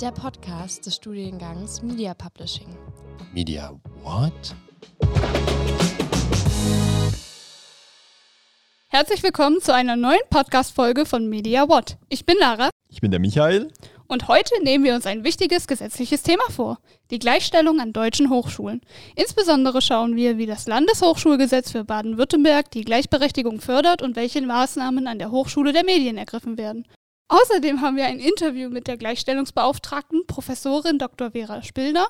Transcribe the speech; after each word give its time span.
der 0.00 0.12
Podcast 0.12 0.84
des 0.84 0.96
Studiengangs 0.96 1.80
Media 1.82 2.12
Publishing. 2.12 2.76
Media 3.32 3.72
what? 4.02 4.54
Herzlich 8.88 9.22
willkommen 9.22 9.62
zu 9.62 9.72
einer 9.72 9.96
neuen 9.96 10.20
Podcast-Folge 10.28 11.06
von 11.06 11.30
Media 11.30 11.70
What. 11.70 11.96
Ich 12.10 12.26
bin 12.26 12.36
Lara. 12.38 12.68
Ich 12.90 13.00
bin 13.00 13.10
der 13.10 13.20
Michael. 13.20 13.72
Und 14.06 14.28
heute 14.28 14.62
nehmen 14.62 14.84
wir 14.84 14.94
uns 14.94 15.06
ein 15.06 15.24
wichtiges 15.24 15.66
gesetzliches 15.66 16.22
Thema 16.22 16.44
vor. 16.50 16.78
Die 17.10 17.18
Gleichstellung 17.18 17.80
an 17.80 17.94
deutschen 17.94 18.28
Hochschulen. 18.28 18.82
Insbesondere 19.14 19.80
schauen 19.80 20.14
wir, 20.14 20.36
wie 20.36 20.46
das 20.46 20.66
Landeshochschulgesetz 20.66 21.72
für 21.72 21.84
Baden-Württemberg 21.84 22.70
die 22.70 22.84
Gleichberechtigung 22.84 23.60
fördert 23.60 24.02
und 24.02 24.14
welche 24.14 24.42
Maßnahmen 24.42 25.06
an 25.06 25.18
der 25.18 25.30
Hochschule 25.30 25.72
der 25.72 25.84
Medien 25.84 26.18
ergriffen 26.18 26.58
werden. 26.58 26.86
Außerdem 27.28 27.80
haben 27.80 27.96
wir 27.96 28.06
ein 28.06 28.20
Interview 28.20 28.70
mit 28.70 28.86
der 28.86 28.96
Gleichstellungsbeauftragten 28.96 30.26
Professorin 30.28 30.98
Dr. 30.98 31.32
Vera 31.32 31.62
Spillner. 31.62 32.06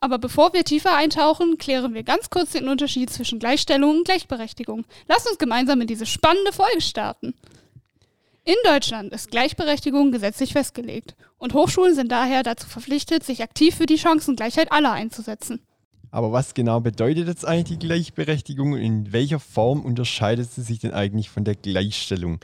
Aber 0.00 0.18
bevor 0.18 0.52
wir 0.52 0.64
tiefer 0.64 0.96
eintauchen, 0.96 1.58
klären 1.58 1.94
wir 1.94 2.02
ganz 2.02 2.28
kurz 2.28 2.52
den 2.52 2.68
Unterschied 2.68 3.10
zwischen 3.10 3.38
Gleichstellung 3.38 3.98
und 3.98 4.04
Gleichberechtigung. 4.04 4.84
Lasst 5.06 5.28
uns 5.28 5.38
gemeinsam 5.38 5.80
in 5.80 5.86
diese 5.86 6.06
spannende 6.06 6.52
Folge 6.52 6.80
starten. 6.80 7.34
In 8.44 8.56
Deutschland 8.64 9.12
ist 9.12 9.30
Gleichberechtigung 9.30 10.10
gesetzlich 10.10 10.54
festgelegt 10.54 11.14
und 11.36 11.54
Hochschulen 11.54 11.94
sind 11.94 12.10
daher 12.10 12.42
dazu 12.42 12.66
verpflichtet, 12.66 13.22
sich 13.22 13.42
aktiv 13.42 13.76
für 13.76 13.86
die 13.86 13.98
Chancengleichheit 13.98 14.72
aller 14.72 14.92
einzusetzen. 14.92 15.60
Aber 16.10 16.32
was 16.32 16.54
genau 16.54 16.80
bedeutet 16.80 17.28
jetzt 17.28 17.46
eigentlich 17.46 17.78
die 17.78 17.86
Gleichberechtigung 17.86 18.72
und 18.72 18.80
in 18.80 19.12
welcher 19.12 19.38
Form 19.38 19.82
unterscheidet 19.84 20.50
sie 20.50 20.62
sich 20.62 20.78
denn 20.78 20.94
eigentlich 20.94 21.28
von 21.28 21.44
der 21.44 21.54
Gleichstellung? 21.54 22.40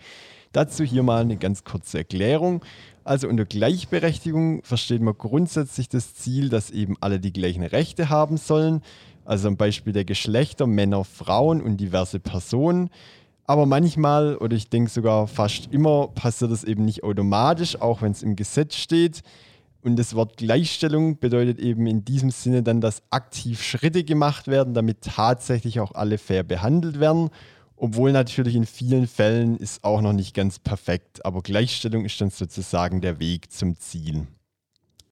Dazu 0.54 0.84
hier 0.84 1.02
mal 1.02 1.22
eine 1.22 1.36
ganz 1.36 1.64
kurze 1.64 1.98
Erklärung. 1.98 2.64
Also 3.02 3.28
unter 3.28 3.44
Gleichberechtigung 3.44 4.62
versteht 4.62 5.02
man 5.02 5.18
grundsätzlich 5.18 5.88
das 5.88 6.14
Ziel, 6.14 6.48
dass 6.48 6.70
eben 6.70 6.96
alle 7.00 7.18
die 7.18 7.32
gleichen 7.32 7.64
Rechte 7.64 8.08
haben 8.08 8.36
sollen. 8.36 8.80
Also 9.24 9.48
am 9.48 9.56
Beispiel 9.56 9.92
der 9.92 10.04
Geschlechter, 10.04 10.68
Männer, 10.68 11.02
Frauen 11.02 11.60
und 11.60 11.78
diverse 11.78 12.20
Personen. 12.20 12.90
Aber 13.46 13.66
manchmal, 13.66 14.36
oder 14.36 14.54
ich 14.54 14.70
denke 14.70 14.92
sogar 14.92 15.26
fast 15.26 15.72
immer, 15.72 16.06
passiert 16.06 16.52
das 16.52 16.62
eben 16.62 16.84
nicht 16.84 17.02
automatisch, 17.02 17.80
auch 17.80 18.00
wenn 18.00 18.12
es 18.12 18.22
im 18.22 18.36
Gesetz 18.36 18.76
steht. 18.76 19.22
Und 19.82 19.96
das 19.96 20.14
Wort 20.14 20.36
Gleichstellung 20.36 21.18
bedeutet 21.18 21.58
eben 21.58 21.88
in 21.88 22.04
diesem 22.04 22.30
Sinne 22.30 22.62
dann, 22.62 22.80
dass 22.80 23.02
aktiv 23.10 23.60
Schritte 23.60 24.04
gemacht 24.04 24.46
werden, 24.46 24.72
damit 24.72 25.00
tatsächlich 25.00 25.80
auch 25.80 25.96
alle 25.96 26.16
fair 26.16 26.44
behandelt 26.44 27.00
werden. 27.00 27.30
Obwohl 27.84 28.12
natürlich 28.12 28.54
in 28.54 28.64
vielen 28.64 29.06
Fällen 29.06 29.58
ist 29.58 29.84
auch 29.84 30.00
noch 30.00 30.14
nicht 30.14 30.34
ganz 30.34 30.58
perfekt, 30.58 31.22
aber 31.26 31.42
Gleichstellung 31.42 32.06
ist 32.06 32.18
dann 32.18 32.30
sozusagen 32.30 33.02
der 33.02 33.20
Weg 33.20 33.52
zum 33.52 33.78
Ziel. 33.78 34.26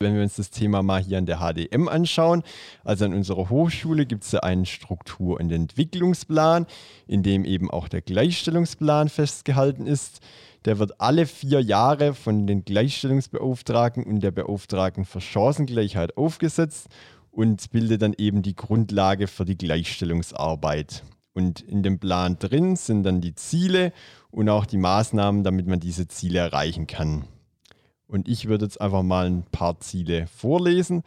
Wenn 0.00 0.14
wir 0.14 0.22
uns 0.22 0.36
das 0.36 0.48
Thema 0.48 0.82
mal 0.82 1.02
hier 1.02 1.18
an 1.18 1.26
der 1.26 1.40
HDM 1.40 1.86
anschauen, 1.88 2.42
also 2.82 3.04
an 3.04 3.12
unserer 3.12 3.50
Hochschule 3.50 4.06
gibt 4.06 4.24
es 4.24 4.32
ja 4.32 4.40
einen 4.40 4.64
Struktur- 4.64 5.38
und 5.38 5.52
Entwicklungsplan, 5.52 6.64
in 7.06 7.22
dem 7.22 7.44
eben 7.44 7.70
auch 7.70 7.88
der 7.88 8.00
Gleichstellungsplan 8.00 9.10
festgehalten 9.10 9.86
ist. 9.86 10.20
Der 10.64 10.78
wird 10.78 10.98
alle 10.98 11.26
vier 11.26 11.60
Jahre 11.60 12.14
von 12.14 12.46
den 12.46 12.64
Gleichstellungsbeauftragten 12.64 14.04
und 14.04 14.20
der 14.20 14.30
Beauftragten 14.30 15.04
für 15.04 15.20
Chancengleichheit 15.20 16.16
aufgesetzt 16.16 16.86
und 17.30 17.70
bildet 17.70 18.00
dann 18.00 18.14
eben 18.16 18.40
die 18.40 18.56
Grundlage 18.56 19.26
für 19.26 19.44
die 19.44 19.58
Gleichstellungsarbeit. 19.58 21.02
Und 21.34 21.60
in 21.60 21.82
dem 21.82 21.98
Plan 21.98 22.38
drin 22.38 22.76
sind 22.76 23.04
dann 23.04 23.20
die 23.20 23.34
Ziele 23.34 23.92
und 24.30 24.48
auch 24.48 24.66
die 24.66 24.76
Maßnahmen, 24.76 25.44
damit 25.44 25.66
man 25.66 25.80
diese 25.80 26.08
Ziele 26.08 26.40
erreichen 26.40 26.86
kann. 26.86 27.24
Und 28.06 28.28
ich 28.28 28.46
würde 28.46 28.66
jetzt 28.66 28.80
einfach 28.80 29.02
mal 29.02 29.26
ein 29.26 29.44
paar 29.44 29.80
Ziele 29.80 30.26
vorlesen. 30.26 31.02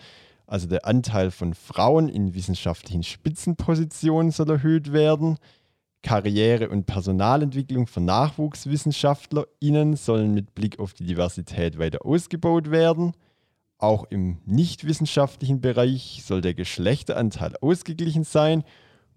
Also 0.48 0.68
der 0.68 0.86
Anteil 0.86 1.32
von 1.32 1.54
Frauen 1.54 2.10
in 2.10 2.34
wissenschaftlichen 2.34 3.04
Spitzenpositionen 3.04 4.32
soll 4.32 4.50
erhöht 4.50 4.92
werden. 4.94 5.38
Karriere- 6.02 6.70
und 6.70 6.86
Personalentwicklung 6.86 7.88
für 7.88 8.02
NachwuchswissenschaftlerInnen 8.02 9.96
sollen 9.96 10.34
mit 10.34 10.54
Blick 10.54 10.80
auf 10.80 10.94
die 10.94 11.06
Diversität 11.06 11.80
weiter 11.80 12.06
ausgebaut 12.06 12.70
werden. 12.70 13.14
Auch 13.78 14.06
im 14.10 14.38
nichtwissenschaftlichen 14.46 15.62
Bereich 15.62 16.24
soll 16.24 16.42
der 16.42 16.54
Geschlechteranteil 16.54 17.56
ausgeglichen 17.60 18.24
sein 18.24 18.64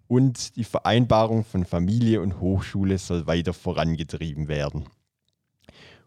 und 0.09 0.57
die 0.57 0.65
Vereinbarung 0.65 1.45
von 1.45 1.65
Familie 1.65 2.21
und 2.23 2.41
Hochschule 2.41 2.99
soll 2.99 3.27
weiter 3.27 3.53
vorangetrieben 3.53 4.49
werden. 4.49 4.87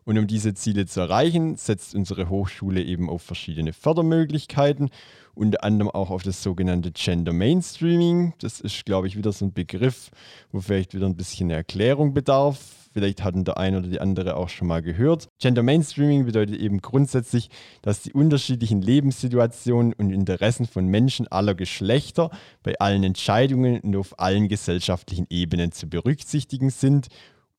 Und 0.03 0.17
um 0.17 0.25
diese 0.25 0.53
Ziele 0.53 0.85
zu 0.87 0.99
erreichen, 0.99 1.55
setzt 1.57 1.93
unsere 1.93 2.29
Hochschule 2.29 2.81
eben 2.81 3.09
auf 3.09 3.21
verschiedene 3.21 3.71
Fördermöglichkeiten, 3.71 4.89
unter 5.35 5.63
anderem 5.63 5.91
auch 5.91 6.09
auf 6.09 6.23
das 6.23 6.41
sogenannte 6.41 6.91
Gender 6.91 7.33
Mainstreaming. 7.33 8.33
Das 8.39 8.59
ist, 8.59 8.83
glaube 8.85 9.07
ich, 9.07 9.15
wieder 9.15 9.31
so 9.31 9.45
ein 9.45 9.53
Begriff, 9.53 10.09
wo 10.51 10.59
vielleicht 10.59 10.93
wieder 10.93 11.05
ein 11.05 11.15
bisschen 11.15 11.47
eine 11.47 11.55
Erklärung 11.55 12.13
bedarf. 12.13 12.59
Vielleicht 12.93 13.23
hatten 13.23 13.45
der 13.45 13.57
eine 13.57 13.77
oder 13.77 13.87
die 13.87 14.01
andere 14.01 14.35
auch 14.35 14.49
schon 14.49 14.67
mal 14.67 14.81
gehört. 14.81 15.29
Gender 15.39 15.63
Mainstreaming 15.63 16.25
bedeutet 16.25 16.59
eben 16.59 16.81
grundsätzlich, 16.81 17.49
dass 17.81 18.01
die 18.01 18.11
unterschiedlichen 18.11 18.81
Lebenssituationen 18.81 19.93
und 19.93 20.09
Interessen 20.09 20.67
von 20.67 20.87
Menschen 20.87 21.27
aller 21.29 21.55
Geschlechter 21.55 22.31
bei 22.63 22.77
allen 22.79 23.03
Entscheidungen 23.03 23.79
und 23.79 23.95
auf 23.95 24.19
allen 24.19 24.49
gesellschaftlichen 24.49 25.27
Ebenen 25.29 25.71
zu 25.71 25.87
berücksichtigen 25.87 26.69
sind 26.69 27.07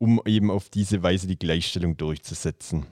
um 0.02 0.20
eben 0.26 0.50
auf 0.50 0.68
diese 0.68 1.04
Weise 1.04 1.28
die 1.28 1.38
Gleichstellung 1.38 1.96
durchzusetzen. 1.96 2.86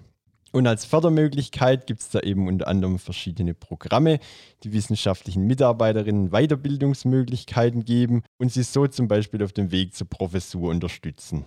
Und 0.53 0.69
als 0.69 0.85
Fördermöglichkeit 0.85 1.89
gibt 1.89 2.03
es 2.03 2.11
da 2.11 2.21
eben 2.21 2.47
unter 2.47 2.69
anderem 2.69 3.01
verschiedene 3.01 3.53
Programme, 3.53 4.21
die 4.63 4.73
wissenschaftlichen 4.73 5.45
Mitarbeiterinnen 5.45 6.31
Weiterbildungsmöglichkeiten 6.31 7.85
geben 7.85 8.23
und 8.39 8.53
sie 8.53 8.63
so 8.63 8.87
zum 8.87 9.09
Beispiel 9.09 9.43
auf 9.43 9.53
dem 9.53 9.73
Weg 9.73 9.93
zur 9.93 10.09
Professur 10.09 10.71
unterstützen. 10.71 11.47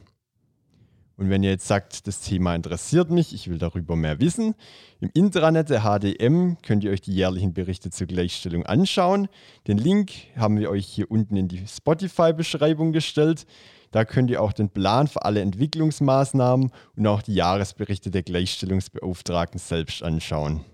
Und 1.15 1.29
wenn 1.29 1.43
ihr 1.43 1.51
jetzt 1.51 1.67
sagt, 1.67 2.07
das 2.07 2.19
Thema 2.19 2.55
interessiert 2.55 3.09
mich, 3.09 3.33
ich 3.33 3.49
will 3.49 3.57
darüber 3.57 3.95
mehr 3.95 4.19
wissen, 4.19 4.55
im 4.99 5.11
Intranet 5.13 5.69
der 5.69 5.83
HDM 5.83 6.57
könnt 6.61 6.83
ihr 6.83 6.91
euch 6.91 7.01
die 7.01 7.13
jährlichen 7.13 7.53
Berichte 7.53 7.89
zur 7.89 8.07
Gleichstellung 8.07 8.65
anschauen. 8.65 9.29
Den 9.67 9.77
Link 9.77 10.11
haben 10.35 10.59
wir 10.59 10.69
euch 10.69 10.87
hier 10.87 11.09
unten 11.09 11.37
in 11.37 11.47
die 11.47 11.65
Spotify-Beschreibung 11.65 12.91
gestellt. 12.91 13.45
Da 13.93 14.05
könnt 14.05 14.31
ihr 14.31 14.41
auch 14.41 14.53
den 14.53 14.69
Plan 14.69 15.07
für 15.07 15.23
alle 15.23 15.41
Entwicklungsmaßnahmen 15.41 16.71
und 16.95 17.07
auch 17.07 17.21
die 17.21 17.35
Jahresberichte 17.35 18.09
der 18.09 18.23
Gleichstellungsbeauftragten 18.23 19.59
selbst 19.59 20.01
anschauen. 20.01 20.65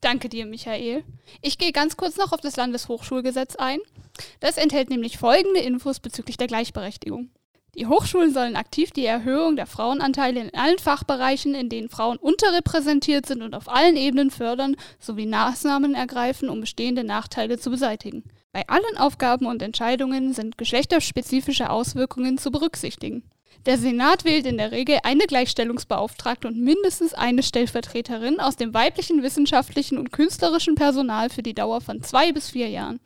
Danke 0.00 0.30
dir, 0.30 0.46
Michael. 0.46 1.04
Ich 1.42 1.58
gehe 1.58 1.72
ganz 1.72 1.98
kurz 1.98 2.16
noch 2.16 2.32
auf 2.32 2.40
das 2.40 2.56
Landeshochschulgesetz 2.56 3.56
ein. 3.56 3.80
Das 4.40 4.56
enthält 4.56 4.88
nämlich 4.88 5.18
folgende 5.18 5.60
Infos 5.60 6.00
bezüglich 6.00 6.38
der 6.38 6.46
Gleichberechtigung. 6.46 7.28
Die 7.74 7.86
Hochschulen 7.86 8.32
sollen 8.32 8.56
aktiv 8.56 8.90
die 8.90 9.04
Erhöhung 9.04 9.56
der 9.56 9.66
Frauenanteile 9.66 10.40
in 10.40 10.54
allen 10.54 10.78
Fachbereichen, 10.78 11.54
in 11.54 11.68
denen 11.68 11.90
Frauen 11.90 12.16
unterrepräsentiert 12.16 13.26
sind 13.26 13.42
und 13.42 13.54
auf 13.54 13.68
allen 13.68 13.96
Ebenen 13.96 14.30
fördern, 14.30 14.76
sowie 15.00 15.26
Maßnahmen 15.26 15.94
ergreifen, 15.94 16.48
um 16.48 16.60
bestehende 16.60 17.04
Nachteile 17.04 17.58
zu 17.58 17.70
beseitigen. 17.70 18.24
Bei 18.54 18.68
allen 18.68 18.96
Aufgaben 18.98 19.46
und 19.46 19.62
Entscheidungen 19.62 20.32
sind 20.32 20.56
geschlechterspezifische 20.56 21.70
Auswirkungen 21.70 22.38
zu 22.38 22.52
berücksichtigen. 22.52 23.28
Der 23.66 23.78
Senat 23.78 24.24
wählt 24.24 24.46
in 24.46 24.58
der 24.58 24.70
Regel 24.70 24.98
eine 25.02 25.24
Gleichstellungsbeauftragte 25.26 26.46
und 26.46 26.60
mindestens 26.62 27.14
eine 27.14 27.42
Stellvertreterin 27.42 28.38
aus 28.38 28.54
dem 28.54 28.72
weiblichen 28.72 29.24
wissenschaftlichen 29.24 29.98
und 29.98 30.12
künstlerischen 30.12 30.76
Personal 30.76 31.30
für 31.30 31.42
die 31.42 31.54
Dauer 31.54 31.80
von 31.80 32.04
zwei 32.04 32.30
bis 32.30 32.50
vier 32.50 32.68
Jahren. 32.68 33.00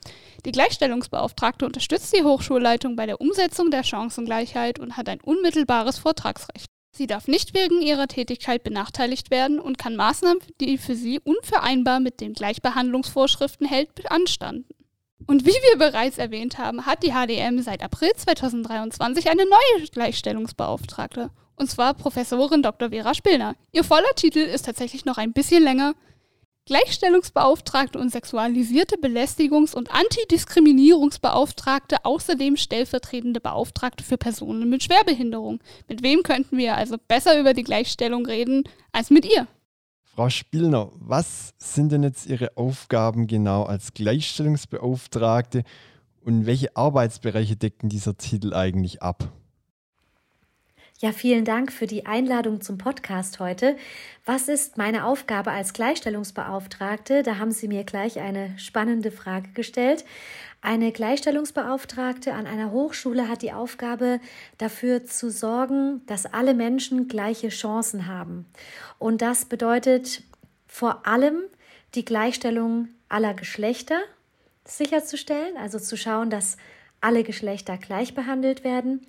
Die 0.44 0.52
Gleichstellungsbeauftragte 0.52 1.64
unterstützt 1.64 2.14
die 2.14 2.24
Hochschulleitung 2.24 2.94
bei 2.94 3.06
der 3.06 3.18
Umsetzung 3.18 3.70
der 3.70 3.84
Chancengleichheit 3.84 4.78
und 4.78 4.98
hat 4.98 5.08
ein 5.08 5.22
unmittelbares 5.22 5.96
Vortragsrecht. 5.96 6.66
Sie 6.94 7.06
darf 7.06 7.26
nicht 7.26 7.54
wegen 7.54 7.80
ihrer 7.80 8.06
Tätigkeit 8.06 8.64
benachteiligt 8.64 9.30
werden 9.30 9.60
und 9.60 9.78
kann 9.78 9.96
Maßnahmen, 9.96 10.42
die 10.60 10.76
für 10.76 10.94
sie 10.94 11.20
unvereinbar 11.20 12.00
mit 12.00 12.20
den 12.20 12.34
Gleichbehandlungsvorschriften 12.34 13.66
hält, 13.66 13.94
beanstanden. 13.94 14.66
Und 15.28 15.44
wie 15.44 15.50
wir 15.50 15.76
bereits 15.76 16.16
erwähnt 16.16 16.56
haben, 16.56 16.86
hat 16.86 17.02
die 17.02 17.12
HDM 17.12 17.60
seit 17.60 17.82
April 17.82 18.12
2023 18.16 19.28
eine 19.28 19.44
neue 19.44 19.86
Gleichstellungsbeauftragte. 19.92 21.28
Und 21.54 21.70
zwar 21.70 21.92
Professorin 21.92 22.62
Dr. 22.62 22.88
Vera 22.88 23.12
Spillner. 23.12 23.54
Ihr 23.70 23.84
voller 23.84 24.14
Titel 24.16 24.38
ist 24.38 24.64
tatsächlich 24.64 25.04
noch 25.04 25.18
ein 25.18 25.34
bisschen 25.34 25.62
länger. 25.62 25.92
Gleichstellungsbeauftragte 26.64 27.98
und 27.98 28.10
sexualisierte 28.10 28.96
Belästigungs- 28.96 29.74
und 29.74 29.90
Antidiskriminierungsbeauftragte, 29.90 32.06
außerdem 32.06 32.56
stellvertretende 32.56 33.40
Beauftragte 33.40 34.04
für 34.04 34.16
Personen 34.16 34.70
mit 34.70 34.82
Schwerbehinderung. 34.82 35.60
Mit 35.88 36.02
wem 36.02 36.22
könnten 36.22 36.56
wir 36.56 36.74
also 36.74 36.96
besser 37.06 37.38
über 37.38 37.52
die 37.52 37.64
Gleichstellung 37.64 38.24
reden 38.24 38.64
als 38.92 39.10
mit 39.10 39.26
ihr? 39.26 39.46
Frau 40.18 40.30
Spillner, 40.30 40.90
was 40.94 41.54
sind 41.58 41.92
denn 41.92 42.02
jetzt 42.02 42.26
Ihre 42.26 42.56
Aufgaben 42.56 43.28
genau 43.28 43.62
als 43.62 43.94
Gleichstellungsbeauftragte 43.94 45.62
und 46.22 46.44
welche 46.44 46.76
Arbeitsbereiche 46.76 47.54
decken 47.54 47.88
dieser 47.88 48.16
Titel 48.16 48.52
eigentlich 48.52 49.00
ab? 49.00 49.30
Ja, 51.00 51.12
vielen 51.12 51.44
Dank 51.44 51.70
für 51.70 51.86
die 51.86 52.06
Einladung 52.06 52.60
zum 52.60 52.76
Podcast 52.76 53.38
heute. 53.38 53.76
Was 54.24 54.48
ist 54.48 54.78
meine 54.78 55.04
Aufgabe 55.04 55.52
als 55.52 55.72
Gleichstellungsbeauftragte? 55.72 57.22
Da 57.22 57.38
haben 57.38 57.52
Sie 57.52 57.68
mir 57.68 57.84
gleich 57.84 58.18
eine 58.18 58.58
spannende 58.58 59.12
Frage 59.12 59.50
gestellt. 59.50 60.04
Eine 60.60 60.90
Gleichstellungsbeauftragte 60.90 62.34
an 62.34 62.48
einer 62.48 62.72
Hochschule 62.72 63.28
hat 63.28 63.42
die 63.42 63.52
Aufgabe, 63.52 64.18
dafür 64.58 65.06
zu 65.06 65.30
sorgen, 65.30 66.04
dass 66.06 66.26
alle 66.26 66.52
Menschen 66.52 67.06
gleiche 67.06 67.50
Chancen 67.50 68.08
haben. 68.08 68.46
Und 68.98 69.22
das 69.22 69.44
bedeutet 69.44 70.24
vor 70.66 71.06
allem 71.06 71.42
die 71.94 72.04
Gleichstellung 72.04 72.88
aller 73.08 73.34
Geschlechter 73.34 74.00
sicherzustellen, 74.64 75.58
also 75.58 75.78
zu 75.78 75.96
schauen, 75.96 76.28
dass 76.28 76.56
alle 77.00 77.22
Geschlechter 77.22 77.78
gleich 77.78 78.16
behandelt 78.16 78.64
werden 78.64 79.06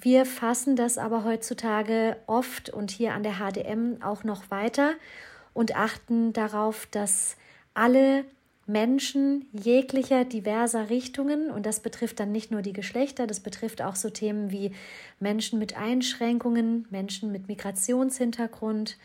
wir 0.00 0.24
fassen 0.24 0.76
das 0.76 0.98
aber 0.98 1.24
heutzutage 1.24 2.16
oft 2.26 2.70
und 2.70 2.90
hier 2.90 3.14
an 3.14 3.22
der 3.22 3.34
HDM 3.34 4.02
auch 4.02 4.24
noch 4.24 4.50
weiter 4.50 4.94
und 5.52 5.76
achten 5.76 6.32
darauf, 6.32 6.86
dass 6.90 7.36
alle 7.74 8.24
Menschen 8.66 9.46
jeglicher 9.52 10.24
diverser 10.24 10.90
Richtungen, 10.90 11.50
und 11.50 11.66
das 11.66 11.80
betrifft 11.80 12.20
dann 12.20 12.32
nicht 12.32 12.50
nur 12.50 12.62
die 12.62 12.72
Geschlechter, 12.72 13.26
das 13.26 13.40
betrifft 13.40 13.82
auch 13.82 13.96
so 13.96 14.10
Themen 14.10 14.50
wie 14.50 14.72
Menschen 15.18 15.58
mit 15.58 15.76
Einschränkungen, 15.76 16.86
Menschen 16.90 17.32
mit 17.32 17.48
Migrationshintergrund, 17.48 18.96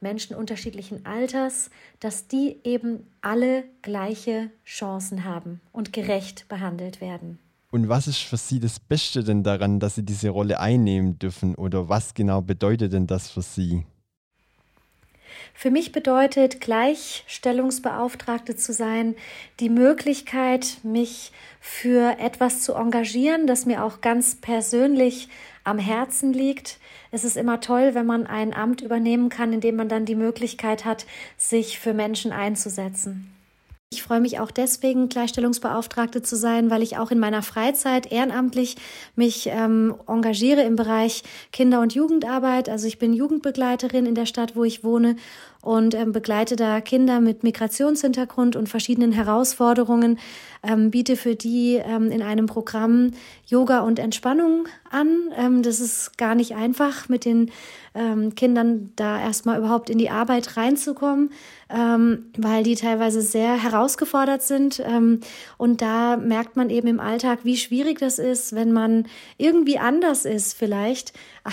Menschen 0.00 0.34
unterschiedlichen 0.34 1.06
Alters, 1.06 1.70
dass 2.00 2.26
die 2.26 2.58
eben 2.64 3.06
alle 3.20 3.62
gleiche 3.82 4.50
Chancen 4.66 5.24
haben 5.24 5.60
und 5.72 5.92
gerecht 5.92 6.48
behandelt 6.48 7.00
werden. 7.00 7.38
Und 7.72 7.88
was 7.88 8.06
ist 8.06 8.18
für 8.18 8.36
Sie 8.36 8.60
das 8.60 8.78
Beste 8.78 9.24
denn 9.24 9.42
daran, 9.42 9.80
dass 9.80 9.94
Sie 9.94 10.04
diese 10.04 10.28
Rolle 10.28 10.60
einnehmen 10.60 11.18
dürfen? 11.18 11.54
Oder 11.54 11.88
was 11.88 12.12
genau 12.12 12.42
bedeutet 12.42 12.92
denn 12.92 13.06
das 13.06 13.30
für 13.30 13.40
Sie? 13.40 13.86
Für 15.54 15.70
mich 15.70 15.90
bedeutet 15.90 16.60
Gleichstellungsbeauftragte 16.60 18.56
zu 18.56 18.74
sein, 18.74 19.14
die 19.58 19.70
Möglichkeit, 19.70 20.80
mich 20.82 21.32
für 21.60 22.18
etwas 22.18 22.60
zu 22.60 22.74
engagieren, 22.74 23.46
das 23.46 23.64
mir 23.64 23.82
auch 23.84 24.02
ganz 24.02 24.34
persönlich 24.34 25.30
am 25.64 25.78
Herzen 25.78 26.34
liegt. 26.34 26.78
Es 27.10 27.24
ist 27.24 27.38
immer 27.38 27.62
toll, 27.62 27.94
wenn 27.94 28.04
man 28.04 28.26
ein 28.26 28.52
Amt 28.52 28.82
übernehmen 28.82 29.30
kann, 29.30 29.54
in 29.54 29.62
dem 29.62 29.76
man 29.76 29.88
dann 29.88 30.04
die 30.04 30.14
Möglichkeit 30.14 30.84
hat, 30.84 31.06
sich 31.38 31.78
für 31.78 31.94
Menschen 31.94 32.32
einzusetzen. 32.32 33.32
Ich 33.92 34.02
freue 34.02 34.20
mich 34.20 34.40
auch 34.40 34.50
deswegen, 34.50 35.10
Gleichstellungsbeauftragte 35.10 36.22
zu 36.22 36.34
sein, 36.34 36.70
weil 36.70 36.82
ich 36.82 36.96
auch 36.96 37.10
in 37.10 37.18
meiner 37.18 37.42
Freizeit 37.42 38.10
ehrenamtlich 38.10 38.76
mich 39.16 39.48
ähm, 39.48 39.94
engagiere 40.06 40.62
im 40.62 40.76
Bereich 40.76 41.22
Kinder- 41.52 41.82
und 41.82 41.94
Jugendarbeit. 41.94 42.70
Also 42.70 42.86
ich 42.86 42.98
bin 42.98 43.12
Jugendbegleiterin 43.12 44.06
in 44.06 44.14
der 44.14 44.24
Stadt, 44.24 44.56
wo 44.56 44.64
ich 44.64 44.82
wohne 44.82 45.16
und 45.62 45.94
ähm, 45.94 46.12
begleite 46.12 46.56
da 46.56 46.80
Kinder 46.80 47.20
mit 47.20 47.44
Migrationshintergrund 47.44 48.56
und 48.56 48.68
verschiedenen 48.68 49.12
Herausforderungen, 49.12 50.18
ähm, 50.64 50.90
biete 50.90 51.16
für 51.16 51.36
die 51.36 51.76
ähm, 51.76 52.10
in 52.10 52.20
einem 52.20 52.46
Programm 52.46 53.12
Yoga 53.46 53.80
und 53.80 54.00
Entspannung 54.00 54.66
an. 54.90 55.30
Ähm, 55.36 55.62
das 55.62 55.78
ist 55.80 56.18
gar 56.18 56.34
nicht 56.34 56.56
einfach, 56.56 57.08
mit 57.08 57.24
den 57.24 57.50
ähm, 57.94 58.34
Kindern 58.34 58.90
da 58.96 59.20
erstmal 59.20 59.58
überhaupt 59.58 59.88
in 59.88 59.98
die 59.98 60.10
Arbeit 60.10 60.56
reinzukommen, 60.56 61.30
ähm, 61.70 62.26
weil 62.36 62.64
die 62.64 62.74
teilweise 62.74 63.22
sehr 63.22 63.62
herausgefordert 63.62 64.42
sind. 64.42 64.82
Ähm, 64.84 65.20
und 65.58 65.80
da 65.80 66.16
merkt 66.16 66.56
man 66.56 66.70
eben 66.70 66.88
im 66.88 67.00
Alltag, 67.00 67.40
wie 67.44 67.56
schwierig 67.56 68.00
das 68.00 68.18
ist, 68.18 68.52
wenn 68.54 68.72
man 68.72 69.06
irgendwie 69.38 69.78
anders 69.78 70.24
ist 70.24 70.54
vielleicht 70.54 71.12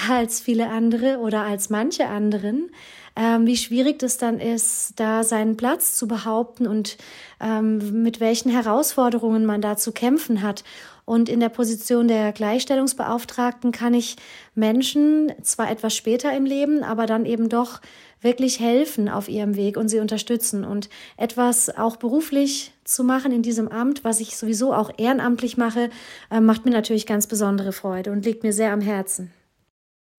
als 0.10 0.40
viele 0.40 0.70
andere 0.70 1.20
oder 1.20 1.44
als 1.44 1.70
manche 1.70 2.08
anderen 2.08 2.72
ähm, 3.16 3.46
wie 3.46 3.58
schwierig 3.58 4.00
das 4.00 4.18
dann 4.18 4.40
ist, 4.40 4.94
da 5.00 5.24
seinen 5.24 5.58
Platz 5.58 5.96
zu 5.96 6.08
behaupten 6.08 6.68
und 6.68 6.98
ähm, 7.40 8.04
mit 8.04 8.20
welchen 8.20 8.52
Herausforderungen 8.52 9.46
man 9.46 9.62
da 9.62 9.78
zu 9.78 9.92
kämpfen 9.92 10.42
hat. 10.42 10.64
Und 11.06 11.28
in 11.28 11.40
der 11.40 11.50
Position 11.50 12.08
der 12.08 12.32
Gleichstellungsbeauftragten 12.32 13.72
kann 13.72 13.96
ich 13.96 14.16
Menschen 14.54 15.34
zwar 15.42 15.72
etwas 15.72 15.96
später 15.96 16.36
im 16.38 16.46
Leben, 16.46 16.84
aber 16.84 17.08
dann 17.08 17.26
eben 17.26 17.50
doch 17.50 17.82
wirklich 18.22 18.60
helfen 18.60 19.10
auf 19.10 19.28
ihrem 19.28 19.56
Weg 19.56 19.76
und 19.76 19.90
sie 19.90 20.00
unterstützen 20.00 20.64
und 20.64 20.88
etwas 21.18 21.76
auch 21.76 21.96
beruflich 21.96 22.74
zu 22.84 23.04
machen 23.04 23.32
in 23.32 23.42
diesem 23.42 23.70
Amt, 23.70 24.04
was 24.04 24.20
ich 24.20 24.38
sowieso 24.38 24.74
auch 24.74 24.92
ehrenamtlich 24.98 25.58
mache, 25.58 25.90
äh, 26.30 26.42
macht 26.42 26.66
mir 26.66 26.72
natürlich 26.72 27.08
ganz 27.08 27.26
besondere 27.26 27.72
Freude 27.72 28.12
und 28.12 28.26
liegt 28.26 28.44
mir 28.44 28.54
sehr 28.54 28.72
am 28.72 28.82
Herzen. 28.82 29.32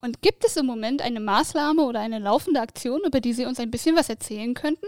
Und 0.03 0.23
gibt 0.23 0.45
es 0.45 0.57
im 0.57 0.67
Moment 0.67 1.03
eine 1.03 1.21
Maßnahme 1.21 1.83
oder 1.83 2.01
eine 2.01 2.19
laufende 2.19 2.61
Aktion, 2.61 3.03
über 3.05 3.21
die 3.21 3.35
Sie 3.35 3.45
uns 3.45 3.61
ein 3.61 3.71
bisschen 3.71 3.97
was 3.97 4.09
erzählen 4.09 4.55
könnten? 4.55 4.87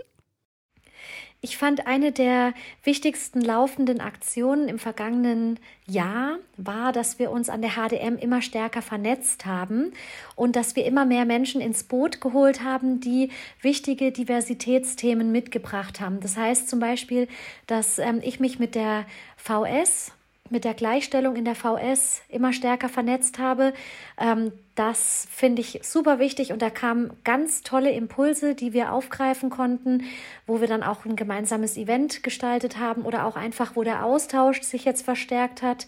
Ich 1.45 1.57
fand 1.57 1.89
eine 1.89 2.13
der 2.13 2.55
wichtigsten 2.85 3.41
laufenden 3.41 4.01
Aktionen 4.01 4.69
im 4.69 4.79
vergangenen 4.79 5.59
Jahr 5.89 6.39
war, 6.57 6.93
dass 6.93 7.19
wir 7.19 7.33
uns 7.33 7.49
an 7.49 7.63
der 7.63 7.73
HDM 7.73 8.17
immer 8.17 8.43
stärker 8.43 8.81
vernetzt 8.81 9.45
haben 9.45 9.93
und 10.37 10.55
dass 10.55 10.77
wir 10.77 10.85
immer 10.85 11.05
mehr 11.05 11.25
Menschen 11.25 11.61
ins 11.61 11.83
Boot 11.83 12.21
geholt 12.21 12.63
haben, 12.63 13.01
die 13.01 13.31
wichtige 13.61 14.13
Diversitätsthemen 14.13 15.33
mitgebracht 15.33 16.01
haben. 16.01 16.21
Das 16.21 16.37
heißt 16.37 16.69
zum 16.69 16.79
Beispiel, 16.79 17.27
dass 17.67 17.99
ähm, 17.99 18.21
ich 18.23 18.39
mich 18.39 18.61
mit 18.61 18.77
der 18.77 19.05
VS 19.37 20.13
mit 20.53 20.65
der 20.65 20.75
Gleichstellung 20.75 21.35
in 21.35 21.45
der 21.45 21.57
VS 21.57 22.23
immer 22.29 22.53
stärker 22.53 22.89
vernetzt 22.89 23.39
habe. 23.39 23.73
Ähm, 24.19 24.53
das 24.75 25.27
finde 25.31 25.61
ich 25.61 25.81
super 25.83 26.19
wichtig 26.19 26.53
und 26.53 26.63
da 26.63 26.71
kamen 26.71 27.11
ganz 27.25 27.63
tolle 27.63 27.91
Impulse, 27.91 28.55
die 28.55 28.73
wir 28.73 28.93
aufgreifen 28.93 29.51
konnten, 29.51 30.05
wo 30.47 30.61
wir 30.61 30.69
dann 30.69 30.83
auch 30.83 31.05
ein 31.05 31.17
gemeinsames 31.17 31.77
Event 31.77 32.23
gestaltet 32.23 32.79
haben 32.79 33.03
oder 33.03 33.27
auch 33.27 33.37
einfach, 33.37 33.75
wo 33.75 33.83
der 33.83 34.05
Austausch 34.05 34.63
sich 34.63 34.85
jetzt 34.85 35.03
verstärkt 35.03 35.63
hat. 35.63 35.87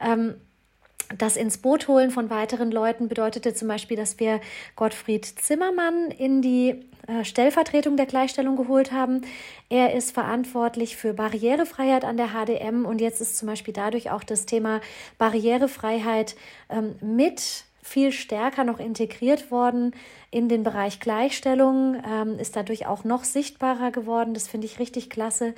Ähm, 0.00 0.34
das 1.18 1.36
ins 1.36 1.58
Boot 1.58 1.86
holen 1.86 2.10
von 2.10 2.30
weiteren 2.30 2.72
Leuten 2.72 3.08
bedeutete 3.08 3.54
zum 3.54 3.68
Beispiel, 3.68 3.96
dass 3.96 4.18
wir 4.18 4.40
Gottfried 4.74 5.24
Zimmermann 5.24 6.10
in 6.10 6.42
die 6.42 6.84
Stellvertretung 7.22 7.96
der 7.96 8.06
Gleichstellung 8.06 8.56
geholt 8.56 8.92
haben. 8.92 9.22
Er 9.68 9.94
ist 9.94 10.12
verantwortlich 10.12 10.96
für 10.96 11.14
Barrierefreiheit 11.14 12.04
an 12.04 12.16
der 12.16 12.28
HDM 12.28 12.84
und 12.84 13.00
jetzt 13.00 13.20
ist 13.20 13.36
zum 13.36 13.48
Beispiel 13.48 13.74
dadurch 13.74 14.10
auch 14.10 14.24
das 14.24 14.46
Thema 14.46 14.80
Barrierefreiheit 15.18 16.36
ähm, 16.68 16.96
mit 17.00 17.64
viel 17.82 18.10
stärker 18.12 18.64
noch 18.64 18.80
integriert 18.80 19.50
worden 19.50 19.94
in 20.30 20.48
den 20.48 20.64
Bereich 20.64 20.98
Gleichstellung, 20.98 22.02
ähm, 22.04 22.38
ist 22.38 22.56
dadurch 22.56 22.86
auch 22.86 23.04
noch 23.04 23.24
sichtbarer 23.24 23.92
geworden. 23.92 24.34
Das 24.34 24.48
finde 24.48 24.66
ich 24.66 24.80
richtig 24.80 25.08
klasse. 25.08 25.54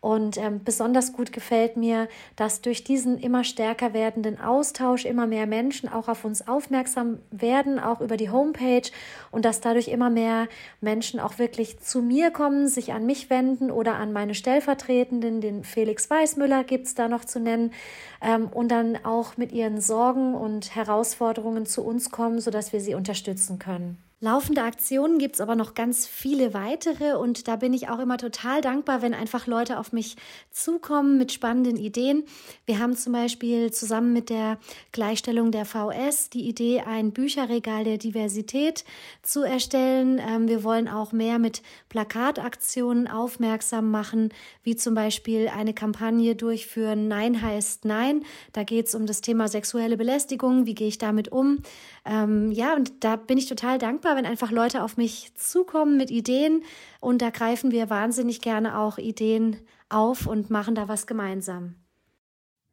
Und 0.00 0.36
ähm, 0.36 0.62
besonders 0.64 1.12
gut 1.12 1.32
gefällt 1.32 1.76
mir, 1.76 2.08
dass 2.36 2.60
durch 2.60 2.84
diesen 2.84 3.18
immer 3.18 3.42
stärker 3.42 3.92
werdenden 3.94 4.40
Austausch 4.40 5.04
immer 5.04 5.26
mehr 5.26 5.46
Menschen 5.46 5.88
auch 5.88 6.06
auf 6.08 6.24
uns 6.24 6.46
aufmerksam 6.46 7.18
werden, 7.32 7.80
auch 7.80 8.00
über 8.00 8.16
die 8.16 8.30
Homepage. 8.30 8.90
Und 9.32 9.44
dass 9.44 9.60
dadurch 9.60 9.88
immer 9.88 10.08
mehr 10.08 10.46
Menschen 10.80 11.18
auch 11.18 11.38
wirklich 11.38 11.80
zu 11.80 12.00
mir 12.00 12.30
kommen, 12.30 12.68
sich 12.68 12.92
an 12.92 13.06
mich 13.06 13.28
wenden 13.28 13.72
oder 13.72 13.96
an 13.96 14.12
meine 14.12 14.34
Stellvertretenden, 14.34 15.40
den 15.40 15.64
Felix 15.64 16.08
Weißmüller 16.08 16.62
gibt 16.62 16.86
es 16.86 16.94
da 16.94 17.08
noch 17.08 17.24
zu 17.24 17.40
nennen, 17.40 17.72
ähm, 18.20 18.48
und 18.48 18.68
dann 18.68 19.04
auch 19.04 19.36
mit 19.36 19.52
ihren 19.52 19.80
Sorgen 19.80 20.34
und 20.34 20.74
Herausforderungen 20.74 21.66
zu 21.66 21.84
uns 21.84 22.10
kommen, 22.10 22.40
sodass 22.40 22.72
wir 22.72 22.80
sie 22.80 22.94
unterstützen 22.94 23.58
können. 23.58 23.98
Laufende 24.20 24.64
Aktionen 24.64 25.20
gibt 25.20 25.36
es 25.36 25.40
aber 25.40 25.54
noch 25.54 25.74
ganz 25.74 26.04
viele 26.08 26.52
weitere 26.52 27.12
und 27.12 27.46
da 27.46 27.54
bin 27.54 27.72
ich 27.72 27.88
auch 27.88 28.00
immer 28.00 28.18
total 28.18 28.60
dankbar, 28.60 29.00
wenn 29.00 29.14
einfach 29.14 29.46
Leute 29.46 29.78
auf 29.78 29.92
mich 29.92 30.16
zukommen 30.50 31.18
mit 31.18 31.30
spannenden 31.30 31.76
Ideen. 31.76 32.24
Wir 32.66 32.80
haben 32.80 32.96
zum 32.96 33.12
Beispiel 33.12 33.72
zusammen 33.72 34.12
mit 34.12 34.28
der 34.28 34.58
Gleichstellung 34.90 35.52
der 35.52 35.64
VS 35.64 36.30
die 36.30 36.48
Idee, 36.48 36.80
ein 36.80 37.12
Bücherregal 37.12 37.84
der 37.84 37.96
Diversität 37.96 38.84
zu 39.22 39.44
erstellen. 39.44 40.18
Ähm, 40.18 40.48
wir 40.48 40.64
wollen 40.64 40.88
auch 40.88 41.12
mehr 41.12 41.38
mit 41.38 41.62
Plakataktionen 41.88 43.06
aufmerksam 43.06 43.88
machen, 43.92 44.30
wie 44.64 44.74
zum 44.74 44.94
Beispiel 44.94 45.46
eine 45.46 45.74
Kampagne 45.74 46.34
durchführen, 46.34 47.06
Nein 47.06 47.40
heißt 47.40 47.84
Nein. 47.84 48.24
Da 48.52 48.64
geht 48.64 48.88
es 48.88 48.96
um 48.96 49.06
das 49.06 49.20
Thema 49.20 49.46
sexuelle 49.46 49.96
Belästigung, 49.96 50.66
wie 50.66 50.74
gehe 50.74 50.88
ich 50.88 50.98
damit 50.98 51.30
um. 51.30 51.62
Ähm, 52.08 52.50
ja, 52.52 52.74
und 52.74 53.04
da 53.04 53.16
bin 53.16 53.36
ich 53.36 53.46
total 53.46 53.78
dankbar 53.78 54.16
wenn 54.16 54.24
einfach 54.24 54.50
Leute 54.50 54.82
auf 54.82 54.96
mich 54.96 55.34
zukommen 55.34 55.98
mit 55.98 56.10
Ideen 56.10 56.62
und 57.00 57.20
da 57.20 57.28
greifen 57.28 57.70
wir 57.70 57.90
wahnsinnig 57.90 58.40
gerne 58.40 58.78
auch 58.78 58.96
Ideen 58.96 59.56
auf 59.90 60.26
und 60.26 60.48
machen 60.48 60.74
da 60.74 60.88
was 60.88 61.06
gemeinsam. 61.06 61.74